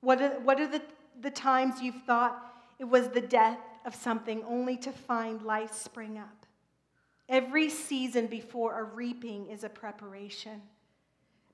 What 0.02 0.20
are, 0.20 0.40
what 0.40 0.60
are 0.60 0.66
the, 0.66 0.82
the 1.20 1.30
times 1.30 1.80
you've 1.80 2.02
thought 2.02 2.36
it 2.78 2.84
was 2.84 3.08
the 3.08 3.20
death 3.20 3.58
of 3.86 3.94
something 3.94 4.42
only 4.44 4.76
to 4.78 4.92
find 4.92 5.40
life 5.42 5.72
spring 5.72 6.18
up? 6.18 6.46
Every 7.28 7.70
season 7.70 8.26
before 8.26 8.78
a 8.78 8.82
reaping 8.82 9.46
is 9.46 9.64
a 9.64 9.68
preparation. 9.68 10.60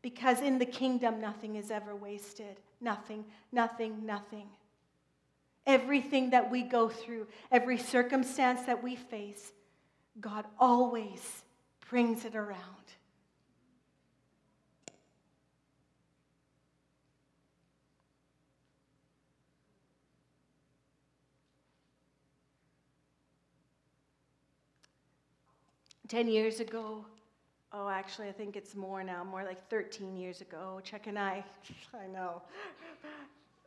Because 0.00 0.40
in 0.40 0.58
the 0.58 0.66
kingdom, 0.66 1.20
nothing 1.20 1.56
is 1.56 1.70
ever 1.70 1.94
wasted. 1.94 2.56
Nothing, 2.80 3.24
nothing, 3.52 4.06
nothing. 4.06 4.48
Everything 5.66 6.30
that 6.30 6.50
we 6.50 6.62
go 6.62 6.88
through, 6.88 7.26
every 7.52 7.76
circumstance 7.76 8.62
that 8.62 8.82
we 8.82 8.96
face, 8.96 9.52
God 10.20 10.46
always 10.58 11.42
brings 11.90 12.24
it 12.24 12.34
around. 12.34 12.58
10 26.08 26.26
years 26.26 26.60
ago, 26.60 27.04
oh, 27.72 27.88
actually, 27.88 28.28
I 28.28 28.32
think 28.32 28.56
it's 28.56 28.74
more 28.74 29.04
now, 29.04 29.22
more 29.24 29.44
like 29.44 29.68
13 29.68 30.16
years 30.16 30.40
ago, 30.40 30.80
Chuck 30.82 31.06
and 31.06 31.18
I, 31.18 31.44
I 31.94 32.06
know, 32.06 32.40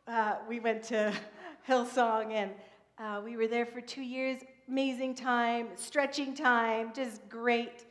uh, 0.08 0.36
we 0.48 0.58
went 0.58 0.82
to 0.84 1.12
Hillsong 1.68 2.32
and 2.32 2.50
uh, 2.98 3.20
we 3.24 3.36
were 3.36 3.46
there 3.46 3.64
for 3.64 3.80
two 3.80 4.02
years. 4.02 4.40
Amazing 4.68 5.14
time, 5.14 5.68
stretching 5.76 6.34
time, 6.34 6.92
just 6.92 7.28
great. 7.28 7.84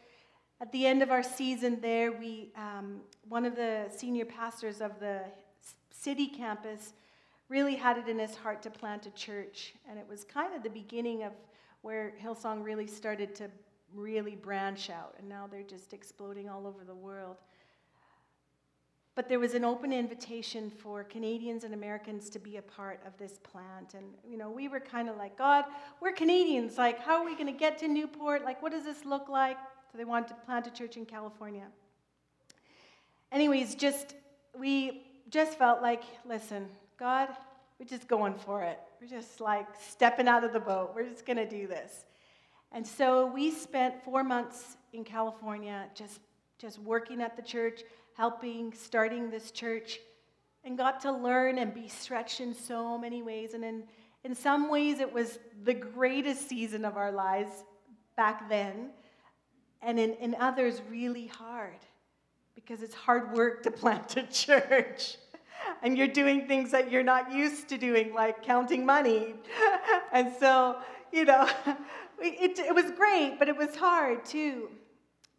At 0.60 0.70
the 0.74 0.86
end 0.86 1.02
of 1.02 1.12
our 1.12 1.24
season 1.24 1.80
there, 1.82 2.12
we, 2.12 2.52
um, 2.58 2.99
one 3.30 3.45
of 3.45 3.56
the 3.56 3.86
senior 3.95 4.26
pastors 4.26 4.82
of 4.82 4.99
the 4.99 5.22
city 5.91 6.28
campus 6.28 6.91
really 7.47 7.76
had 7.76 7.97
it 7.97 8.10
in 8.10 8.20
his 8.20 8.36
heart 8.36 8.62
to 8.64 8.70
plant 8.70 9.06
a 9.06 9.12
church. 9.12 9.76
And 9.89 9.97
it 9.97 10.06
was 10.10 10.26
kind 10.26 10.54
of 10.54 10.62
the 10.62 10.70
beginning 10.70 11.24
of 11.24 11.32
where 11.84 12.14
Hillsong 12.22 12.64
really 12.64 12.88
started 12.88 13.34
to 13.36 13.49
really 13.96 14.36
branch 14.36 14.89
out, 14.89 15.16
and 15.20 15.28
now 15.28 15.48
they're 15.50 15.64
just 15.64 15.94
exploding 15.94 16.50
all 16.50 16.68
over 16.68 16.84
the 16.84 16.96
world. 16.96 17.38
But 19.14 19.28
there 19.28 19.39
was 19.39 19.54
an 19.56 19.66
open 19.66 19.92
invitation 19.92 20.70
for 20.70 21.04
Canadians 21.04 21.66
and 21.66 21.74
Americans 21.74 22.30
to 22.30 22.39
be 22.39 22.58
a 22.58 22.62
part 22.62 23.02
of 23.06 23.18
this 23.18 23.39
plant. 23.44 23.94
And, 23.94 24.06
you 24.26 24.38
know, 24.38 24.50
we 24.50 24.70
were 24.70 24.80
kind 24.80 25.10
of 25.10 25.18
like, 25.18 25.38
God, 25.38 25.66
we're 26.00 26.14
Canadians. 26.14 26.78
Like, 26.78 27.00
how 27.00 27.18
are 27.18 27.26
we 27.26 27.34
going 27.34 27.48
to 27.48 27.52
get 27.52 27.78
to 27.80 27.89
Newport? 27.89 28.46
Like, 28.46 28.62
what 28.64 28.72
does 28.72 28.86
this 28.86 29.04
look 29.04 29.28
like? 29.28 29.58
So 29.92 29.98
they 29.98 30.06
wanted 30.06 30.30
to 30.30 30.36
plant 30.36 30.66
a 30.68 30.72
church 30.72 30.96
in 30.96 31.06
California. 31.06 31.68
Anyways, 33.34 33.76
just, 33.76 34.16
we 34.58 35.04
just 35.30 35.58
felt 35.58 35.82
like, 35.82 36.04
listen, 36.26 36.68
God, 36.98 37.28
we're 37.80 37.86
just 37.86 38.08
going 38.08 38.36
for 38.36 38.64
it. 38.64 38.80
We're 39.02 39.08
just 39.08 39.42
like 39.42 39.68
stepping 39.80 40.30
out 40.30 40.46
of 40.46 40.54
the 40.54 40.60
boat. 40.60 40.94
We're 40.96 41.10
just 41.10 41.26
going 41.26 41.38
to 41.38 41.50
do 41.50 41.68
this. 41.68 42.06
And 42.72 42.86
so 42.86 43.28
we 43.28 43.51
spent 43.51 44.03
four 44.03 44.24
months 44.24 44.78
in 44.93 45.03
California 45.03 45.88
just, 45.93 46.19
just 46.57 46.80
working 46.80 47.22
at 47.22 47.36
the 47.36 47.41
church 47.41 47.82
helping, 48.13 48.74
starting 48.74 49.30
this 49.30 49.51
church, 49.51 49.99
and 50.63 50.78
got 50.78 50.99
to 51.01 51.11
learn 51.11 51.57
and 51.57 51.74
be 51.74 51.88
stretched 51.88 52.39
in 52.39 52.53
so 52.53 52.97
many 52.97 53.24
ways. 53.24 53.53
And 53.53 53.63
in, 53.63 53.84
in 54.24 54.36
some 54.36 54.69
ways, 54.69 54.99
it 54.99 55.11
was 55.11 55.39
the 55.63 55.74
greatest 55.74 56.47
season 56.47 56.86
of 56.86 56.97
our 56.97 57.11
lives 57.11 57.63
back 58.15 58.47
then, 58.49 58.91
and 59.82 59.99
in, 59.99 60.13
in 60.15 60.36
others, 60.39 60.82
really 60.89 61.28
hard 61.28 61.80
because 62.53 62.84
it's 62.84 62.93
hard 62.93 63.34
work 63.34 63.63
to 63.63 63.72
plant 63.72 64.15
a 64.17 64.24
church. 64.24 65.17
and 65.82 65.97
you're 65.97 66.07
doing 66.07 66.47
things 66.47 66.69
that 66.72 66.91
you're 66.91 67.01
not 67.01 67.34
used 67.34 67.69
to 67.69 67.78
doing, 67.78 68.13
like 68.13 68.43
counting 68.43 68.86
money. 68.86 69.34
and 70.11 70.32
so, 70.39 70.78
you 71.11 71.26
know, 71.26 71.49
it, 72.22 72.59
it 72.59 72.76
was 72.76 72.91
great, 72.91 73.38
but 73.39 73.49
it 73.49 73.57
was 73.57 73.76
hard 73.76 74.26
too. 74.26 74.69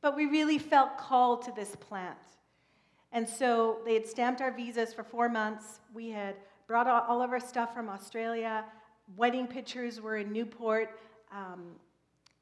But 0.01 0.17
we 0.17 0.27
really 0.27 0.59
felt 0.59 0.99
called 0.99 1.43
to 1.43 1.53
this 1.53 1.77
plant. 1.77 2.19
And 3.13 3.29
so 3.29 3.79
they 3.85 3.95
had 3.95 4.07
stamped 4.07 4.41
our 4.41 4.51
visas 4.51 4.93
for 4.93 5.05
four 5.05 5.29
months. 5.29 5.81
We 5.95 6.11
had 6.11 6.37
brought 6.67 6.87
all 6.87 7.23
of 7.23 7.31
our 7.31 7.41
stuff 7.41 7.75
from 7.75 7.89
Australia. 7.89 8.65
Wedding 9.17 9.47
pictures 9.47 10.01
were 10.01 10.17
in 10.17 10.33
Newport. 10.33 10.99
Um, 11.31 11.77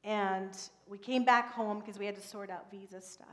and 0.04 0.56
we 0.86 0.96
came 0.96 1.24
back 1.24 1.52
home 1.52 1.80
because 1.80 1.98
we 1.98 2.06
had 2.06 2.16
to 2.16 2.26
sort 2.26 2.50
out 2.50 2.70
visa 2.70 3.00
stuff. 3.00 3.26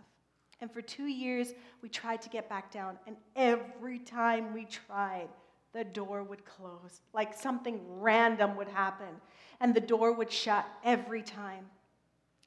And 0.59 0.71
for 0.71 0.81
two 0.81 1.05
years, 1.05 1.53
we 1.81 1.89
tried 1.89 2.21
to 2.23 2.29
get 2.29 2.49
back 2.49 2.71
down. 2.71 2.97
And 3.05 3.15
every 3.35 3.99
time 3.99 4.53
we 4.53 4.65
tried, 4.65 5.29
the 5.73 5.83
door 5.83 6.23
would 6.23 6.45
close. 6.45 7.01
Like 7.13 7.37
something 7.37 7.79
random 7.99 8.55
would 8.57 8.69
happen. 8.69 9.21
And 9.59 9.73
the 9.73 9.81
door 9.81 10.11
would 10.13 10.31
shut 10.31 10.65
every 10.83 11.21
time. 11.21 11.65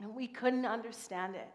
And 0.01 0.14
we 0.14 0.27
couldn't 0.27 0.66
understand 0.66 1.37
it. 1.37 1.49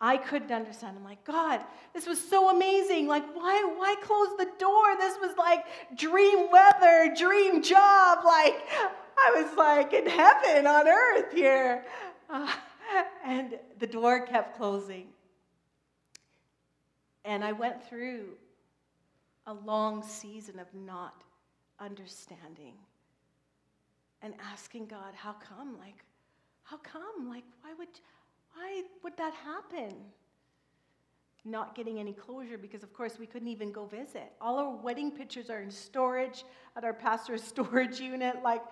I 0.00 0.16
couldn't 0.16 0.52
understand. 0.52 0.96
I'm 0.96 1.04
like, 1.04 1.24
God, 1.24 1.60
this 1.92 2.06
was 2.06 2.20
so 2.20 2.50
amazing. 2.50 3.08
Like, 3.08 3.24
why, 3.34 3.64
why 3.76 3.96
close 4.00 4.28
the 4.38 4.48
door? 4.58 4.96
This 4.96 5.16
was 5.20 5.36
like 5.36 5.64
dream 5.96 6.50
weather, 6.52 7.12
dream 7.16 7.62
job. 7.62 8.18
Like, 8.24 8.62
I 8.70 9.42
was 9.42 9.56
like 9.56 9.92
in 9.92 10.06
heaven 10.06 10.66
on 10.66 10.86
earth 10.86 11.32
here. 11.32 11.84
Uh, 12.30 12.52
and 13.24 13.58
the 13.80 13.86
door 13.86 14.24
kept 14.26 14.56
closing. 14.56 15.08
And 17.24 17.42
I 17.42 17.52
went 17.52 17.86
through 17.88 18.36
a 19.48 19.54
long 19.64 20.02
season 20.02 20.58
of 20.58 20.66
not 20.74 21.24
understanding 21.80 22.74
and 24.22 24.34
asking 24.52 24.86
God, 24.86 25.14
how 25.14 25.32
come? 25.32 25.78
Like, 25.78 26.04
how 26.64 26.76
come? 26.78 27.28
Like, 27.28 27.44
why 27.62 27.72
would 27.78 27.88
why 28.54 28.82
would 29.02 29.16
that 29.16 29.32
happen? 29.34 29.94
Not 31.44 31.74
getting 31.74 31.98
any 31.98 32.12
closure 32.12 32.58
because, 32.58 32.82
of 32.82 32.92
course, 32.92 33.18
we 33.18 33.26
couldn't 33.26 33.48
even 33.48 33.72
go 33.72 33.86
visit. 33.86 34.32
All 34.40 34.58
our 34.58 34.76
wedding 34.76 35.10
pictures 35.10 35.48
are 35.48 35.60
in 35.60 35.70
storage 35.70 36.44
at 36.76 36.84
our 36.84 36.92
pastor's 36.92 37.42
storage 37.54 38.00
unit. 38.00 38.42
Like, 38.42 38.62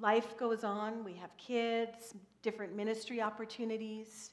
life 0.00 0.36
goes 0.38 0.64
on. 0.64 1.04
We 1.04 1.14
have 1.14 1.36
kids, 1.36 2.14
different 2.42 2.74
ministry 2.74 3.20
opportunities. 3.20 4.30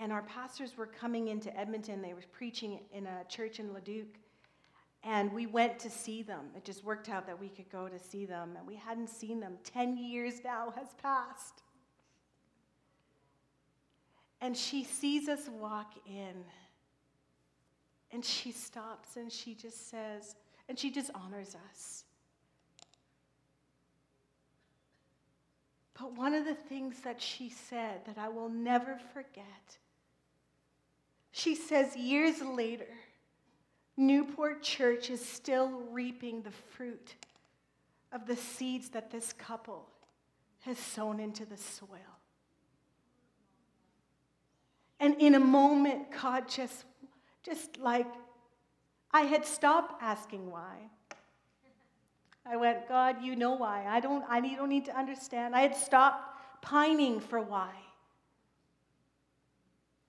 And 0.00 0.12
our 0.12 0.22
pastors 0.22 0.76
were 0.76 0.86
coming 0.86 1.28
into 1.28 1.54
Edmonton. 1.58 2.00
They 2.00 2.14
were 2.14 2.22
preaching 2.32 2.80
in 2.92 3.06
a 3.06 3.24
church 3.28 3.58
in 3.58 3.74
Leduc. 3.74 4.06
And 5.02 5.32
we 5.32 5.46
went 5.46 5.78
to 5.80 5.90
see 5.90 6.22
them. 6.22 6.46
It 6.56 6.64
just 6.64 6.84
worked 6.84 7.08
out 7.08 7.26
that 7.26 7.38
we 7.38 7.48
could 7.48 7.68
go 7.70 7.88
to 7.88 7.98
see 7.98 8.24
them. 8.24 8.54
And 8.56 8.66
we 8.66 8.76
hadn't 8.76 9.10
seen 9.10 9.40
them. 9.40 9.58
10 9.64 9.96
years 9.96 10.34
now 10.44 10.72
has 10.76 10.88
passed. 11.02 11.62
And 14.40 14.56
she 14.56 14.84
sees 14.84 15.28
us 15.28 15.48
walk 15.60 15.94
in. 16.06 16.44
And 18.12 18.24
she 18.24 18.52
stops 18.52 19.16
and 19.16 19.30
she 19.30 19.54
just 19.54 19.90
says, 19.90 20.36
and 20.68 20.78
she 20.78 20.90
just 20.90 21.10
honors 21.14 21.56
us. 21.70 22.04
But 25.98 26.16
one 26.16 26.34
of 26.34 26.44
the 26.44 26.54
things 26.54 27.00
that 27.00 27.20
she 27.20 27.50
said 27.50 28.04
that 28.06 28.18
I 28.18 28.28
will 28.28 28.48
never 28.48 28.98
forget, 29.12 29.78
she 31.30 31.54
says 31.54 31.96
years 31.96 32.40
later, 32.42 32.88
Newport 33.96 34.62
Church 34.62 35.10
is 35.10 35.24
still 35.24 35.82
reaping 35.90 36.42
the 36.42 36.50
fruit 36.50 37.14
of 38.12 38.26
the 38.26 38.36
seeds 38.36 38.90
that 38.90 39.10
this 39.10 39.32
couple 39.32 39.88
has 40.60 40.78
sown 40.78 41.20
into 41.20 41.44
the 41.44 41.56
soil. 41.56 42.18
And 45.00 45.16
in 45.20 45.34
a 45.34 45.40
moment, 45.40 46.06
God 46.22 46.48
just, 46.48 46.84
just 47.44 47.78
like, 47.78 48.06
I 49.12 49.22
had 49.22 49.44
stopped 49.44 50.02
asking 50.02 50.50
why. 50.50 50.90
I 52.44 52.56
went, 52.56 52.88
God, 52.88 53.22
you 53.22 53.36
know 53.36 53.52
why. 53.52 53.84
I 53.86 54.00
don't, 54.00 54.24
I 54.28 54.40
don't 54.40 54.68
need 54.68 54.86
to 54.86 54.96
understand. 54.96 55.54
I 55.54 55.60
had 55.60 55.76
stopped 55.76 56.62
pining 56.62 57.20
for 57.20 57.40
why. 57.40 57.70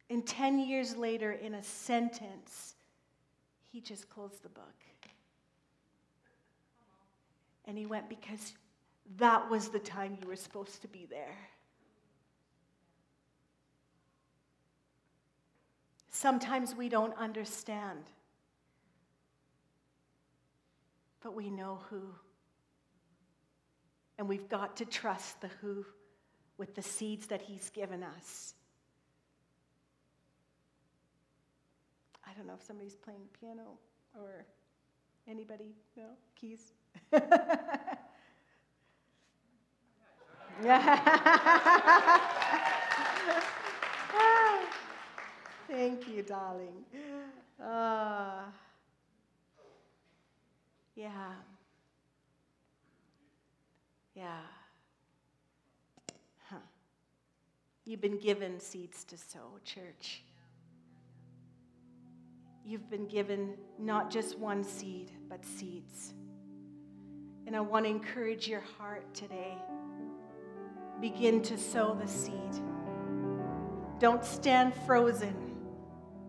And 0.10 0.26
10 0.26 0.60
years 0.60 0.96
later, 0.96 1.34
in 1.34 1.54
a 1.54 1.64
sentence, 1.64 2.76
he 3.72 3.80
just 3.80 4.10
closed 4.10 4.42
the 4.44 4.50
book. 4.50 4.66
And 7.66 7.78
he 7.78 7.86
went, 7.86 8.10
Because 8.10 8.54
that 9.18 9.50
was 9.50 9.70
the 9.70 9.80
time 9.80 10.18
you 10.20 10.28
were 10.28 10.36
supposed 10.36 10.82
to 10.82 10.88
be 10.88 11.06
there. 11.10 11.38
Sometimes 16.10 16.76
we 16.76 16.90
don't 16.90 17.16
understand, 17.16 18.04
but 21.22 21.36
we 21.36 21.50
know 21.50 21.80
who. 21.90 22.02
And 24.18 24.28
we've 24.28 24.50
got 24.50 24.76
to 24.78 24.86
trust 24.86 25.40
the 25.40 25.48
who 25.62 25.86
with 26.58 26.76
the 26.76 26.82
seeds 26.82 27.28
that 27.28 27.42
he's 27.42 27.70
given 27.70 28.04
us. 28.04 28.56
I 32.30 32.34
don't 32.38 32.46
know 32.46 32.54
if 32.54 32.64
somebody's 32.64 32.96
playing 32.96 33.22
piano 33.40 33.80
or 34.16 34.46
anybody, 35.28 35.74
no? 35.98 36.04
Keys? 36.36 36.74
Thank 45.68 46.08
you, 46.08 46.22
darling. 46.22 46.84
Uh, 47.64 48.44
yeah. 50.96 51.34
Yeah. 54.14 54.38
Huh. 56.48 56.58
You've 57.86 58.02
been 58.02 58.20
given 58.20 58.60
seeds 58.60 59.04
to 59.06 59.18
sow, 59.18 59.60
church 59.66 60.22
you've 62.70 62.90
been 62.90 63.08
given 63.08 63.56
not 63.80 64.12
just 64.12 64.38
one 64.38 64.64
seed, 64.64 65.12
but 65.28 65.44
seeds. 65.44 66.14
And 67.48 67.56
I 67.56 67.62
want 67.62 67.86
to 67.86 67.90
encourage 67.90 68.48
your 68.48 68.62
heart 68.78 69.12
today. 69.16 69.58
Begin 71.02 71.42
to 71.42 71.58
sow 71.58 71.98
the 72.00 72.08
seed. 72.08 72.62
Don't 73.98 74.24
stand 74.24 74.76
frozen 74.86 75.36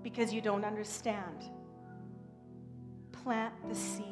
because 0.03 0.33
you 0.33 0.41
don't 0.41 0.65
understand. 0.65 1.51
Plant 3.13 3.53
the 3.69 3.75
seed. 3.75 4.07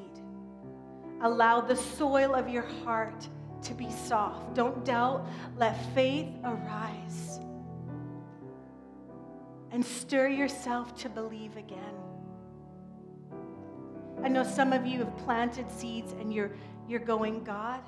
Allow 1.22 1.62
the 1.62 1.76
soil 1.76 2.34
of 2.34 2.50
your 2.50 2.66
heart 2.84 3.26
to 3.62 3.72
be 3.72 3.90
soft. 3.90 4.54
Don't 4.54 4.84
doubt. 4.84 5.26
Let 5.56 5.82
faith 5.94 6.28
arise. 6.44 7.40
And 9.70 9.82
stir 9.82 10.28
yourself 10.28 10.94
to 10.96 11.08
believe 11.08 11.56
again. 11.56 12.07
I 14.22 14.28
know 14.28 14.42
some 14.42 14.72
of 14.72 14.86
you 14.86 14.98
have 15.00 15.16
planted 15.18 15.70
seeds 15.70 16.12
and 16.12 16.32
you're, 16.32 16.50
you're 16.88 17.00
going, 17.00 17.44
God, 17.44 17.80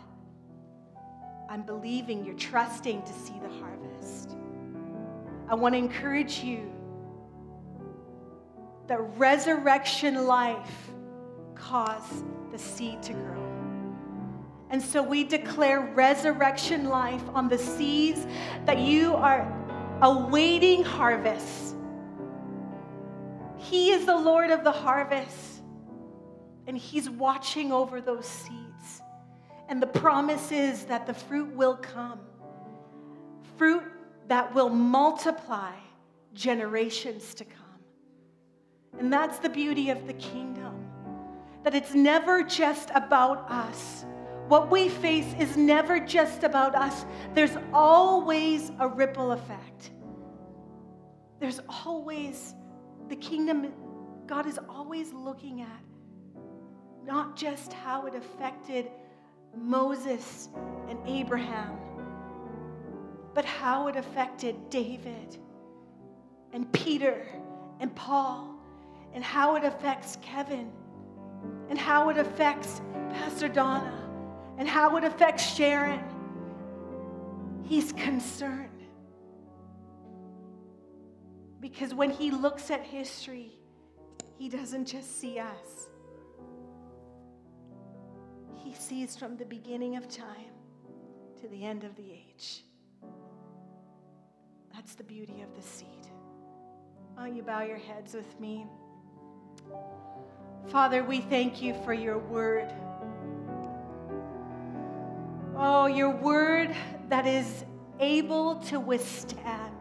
I'm 1.48 1.62
believing, 1.62 2.24
you're 2.24 2.34
trusting 2.34 3.02
to 3.02 3.12
see 3.12 3.38
the 3.42 3.48
harvest. 3.48 4.36
I 5.48 5.54
want 5.54 5.74
to 5.74 5.78
encourage 5.78 6.40
you 6.40 6.70
that 8.86 9.00
resurrection 9.18 10.26
life 10.26 10.90
caused 11.54 12.24
the 12.52 12.58
seed 12.58 13.02
to 13.02 13.12
grow. 13.12 13.50
And 14.70 14.80
so 14.80 15.02
we 15.02 15.24
declare 15.24 15.80
resurrection 15.80 16.88
life 16.88 17.22
on 17.34 17.48
the 17.48 17.58
seeds 17.58 18.26
that 18.66 18.78
you 18.78 19.14
are 19.14 19.52
awaiting 20.02 20.84
harvest. 20.84 21.74
He 23.58 23.90
is 23.90 24.06
the 24.06 24.16
Lord 24.16 24.50
of 24.50 24.62
the 24.62 24.72
harvest, 24.72 25.36
and 26.70 26.78
He's 26.78 27.10
watching 27.10 27.72
over 27.72 28.00
those 28.00 28.26
seeds. 28.26 29.02
And 29.68 29.82
the 29.82 29.88
promise 29.88 30.52
is 30.52 30.84
that 30.84 31.04
the 31.04 31.12
fruit 31.12 31.52
will 31.52 31.74
come 31.74 32.20
fruit 33.58 33.82
that 34.28 34.54
will 34.54 34.68
multiply 34.68 35.72
generations 36.32 37.34
to 37.34 37.44
come. 37.44 37.80
And 39.00 39.12
that's 39.12 39.40
the 39.40 39.48
beauty 39.48 39.90
of 39.90 40.06
the 40.06 40.12
kingdom 40.14 40.86
that 41.64 41.74
it's 41.74 41.92
never 41.92 42.44
just 42.44 42.90
about 42.94 43.50
us. 43.50 44.06
What 44.46 44.70
we 44.70 44.88
face 44.88 45.34
is 45.40 45.56
never 45.56 45.98
just 45.98 46.44
about 46.44 46.76
us. 46.76 47.04
There's 47.34 47.56
always 47.72 48.70
a 48.78 48.86
ripple 48.86 49.32
effect. 49.32 49.90
There's 51.40 51.60
always 51.84 52.54
the 53.08 53.16
kingdom, 53.16 53.72
God 54.26 54.46
is 54.46 54.58
always 54.68 55.12
looking 55.12 55.62
at 55.62 55.89
not 57.04 57.36
just 57.36 57.72
how 57.72 58.06
it 58.06 58.14
affected 58.14 58.90
Moses 59.56 60.48
and 60.88 60.98
Abraham, 61.06 61.76
but 63.34 63.44
how 63.44 63.88
it 63.88 63.96
affected 63.96 64.70
David 64.70 65.38
and 66.52 66.70
Peter 66.72 67.26
and 67.80 67.94
Paul, 67.94 68.54
and 69.14 69.24
how 69.24 69.56
it 69.56 69.64
affects 69.64 70.18
Kevin, 70.20 70.70
and 71.68 71.78
how 71.78 72.10
it 72.10 72.18
affects 72.18 72.80
Pastor 73.10 73.48
Donna, 73.48 74.08
and 74.58 74.68
how 74.68 74.96
it 74.96 75.04
affects 75.04 75.54
Sharon. 75.54 76.02
He's 77.64 77.92
concerned. 77.92 78.66
Because 81.60 81.94
when 81.94 82.10
he 82.10 82.30
looks 82.30 82.70
at 82.70 82.82
history, 82.82 83.52
he 84.38 84.48
doesn't 84.48 84.86
just 84.86 85.20
see 85.20 85.38
us, 85.38 85.88
he 88.62 88.74
sees 88.74 89.16
from 89.16 89.36
the 89.36 89.44
beginning 89.44 89.96
of 89.96 90.08
time 90.08 90.52
to 91.40 91.48
the 91.48 91.64
end 91.64 91.84
of 91.84 91.96
the 91.96 92.12
age. 92.12 92.64
That's 94.74 94.94
the 94.94 95.04
beauty 95.04 95.42
of 95.42 95.54
the 95.54 95.62
seed. 95.62 95.88
Why 97.14 97.26
don't 97.26 97.36
you 97.36 97.42
bow 97.42 97.62
your 97.62 97.78
heads 97.78 98.14
with 98.14 98.38
me? 98.40 98.66
Father, 100.68 101.02
we 101.02 101.20
thank 101.20 101.60
you 101.60 101.74
for 101.84 101.92
your 101.92 102.18
word. 102.18 102.72
Oh, 105.56 105.86
your 105.86 106.10
word 106.10 106.74
that 107.08 107.26
is 107.26 107.64
able 107.98 108.56
to 108.56 108.78
withstand 108.80 109.74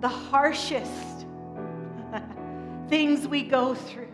the 0.00 0.08
harshest 0.08 1.26
things 2.88 3.26
we 3.26 3.42
go 3.42 3.74
through. 3.74 4.07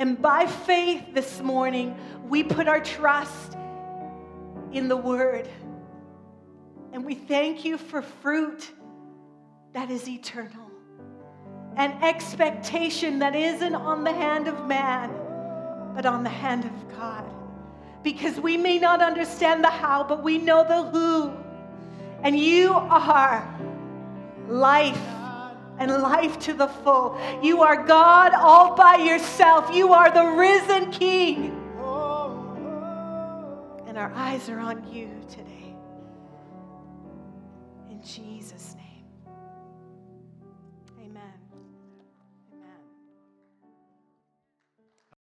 And 0.00 0.20
by 0.20 0.46
faith 0.46 1.12
this 1.12 1.42
morning, 1.42 1.94
we 2.26 2.42
put 2.42 2.66
our 2.66 2.80
trust 2.80 3.54
in 4.72 4.88
the 4.88 4.96
Word. 4.96 5.46
And 6.94 7.04
we 7.04 7.14
thank 7.14 7.66
you 7.66 7.76
for 7.76 8.00
fruit 8.00 8.70
that 9.74 9.90
is 9.90 10.08
eternal, 10.08 10.70
an 11.76 11.92
expectation 12.02 13.18
that 13.18 13.36
isn't 13.36 13.74
on 13.74 14.02
the 14.02 14.12
hand 14.12 14.48
of 14.48 14.66
man, 14.66 15.14
but 15.94 16.06
on 16.06 16.24
the 16.24 16.30
hand 16.30 16.64
of 16.64 16.96
God. 16.96 17.30
Because 18.02 18.40
we 18.40 18.56
may 18.56 18.78
not 18.78 19.02
understand 19.02 19.62
the 19.62 19.68
how, 19.68 20.02
but 20.02 20.22
we 20.22 20.38
know 20.38 20.64
the 20.64 20.82
who. 20.84 21.30
And 22.22 22.38
you 22.38 22.72
are 22.72 23.46
life 24.48 24.98
and 25.80 25.90
life 25.90 26.38
to 26.40 26.52
the 26.52 26.68
full. 26.68 27.18
You 27.42 27.62
are 27.62 27.84
God 27.84 28.34
all 28.34 28.76
by 28.76 28.96
yourself. 28.96 29.74
You 29.74 29.94
are 29.94 30.10
the 30.10 30.36
risen 30.36 30.92
King. 30.92 31.56
And 33.86 33.98
our 33.98 34.12
eyes 34.14 34.48
are 34.48 34.60
on 34.60 34.86
you 34.92 35.10
today. 35.28 35.74
In 37.90 38.00
Jesus' 38.04 38.76
name. 38.76 38.79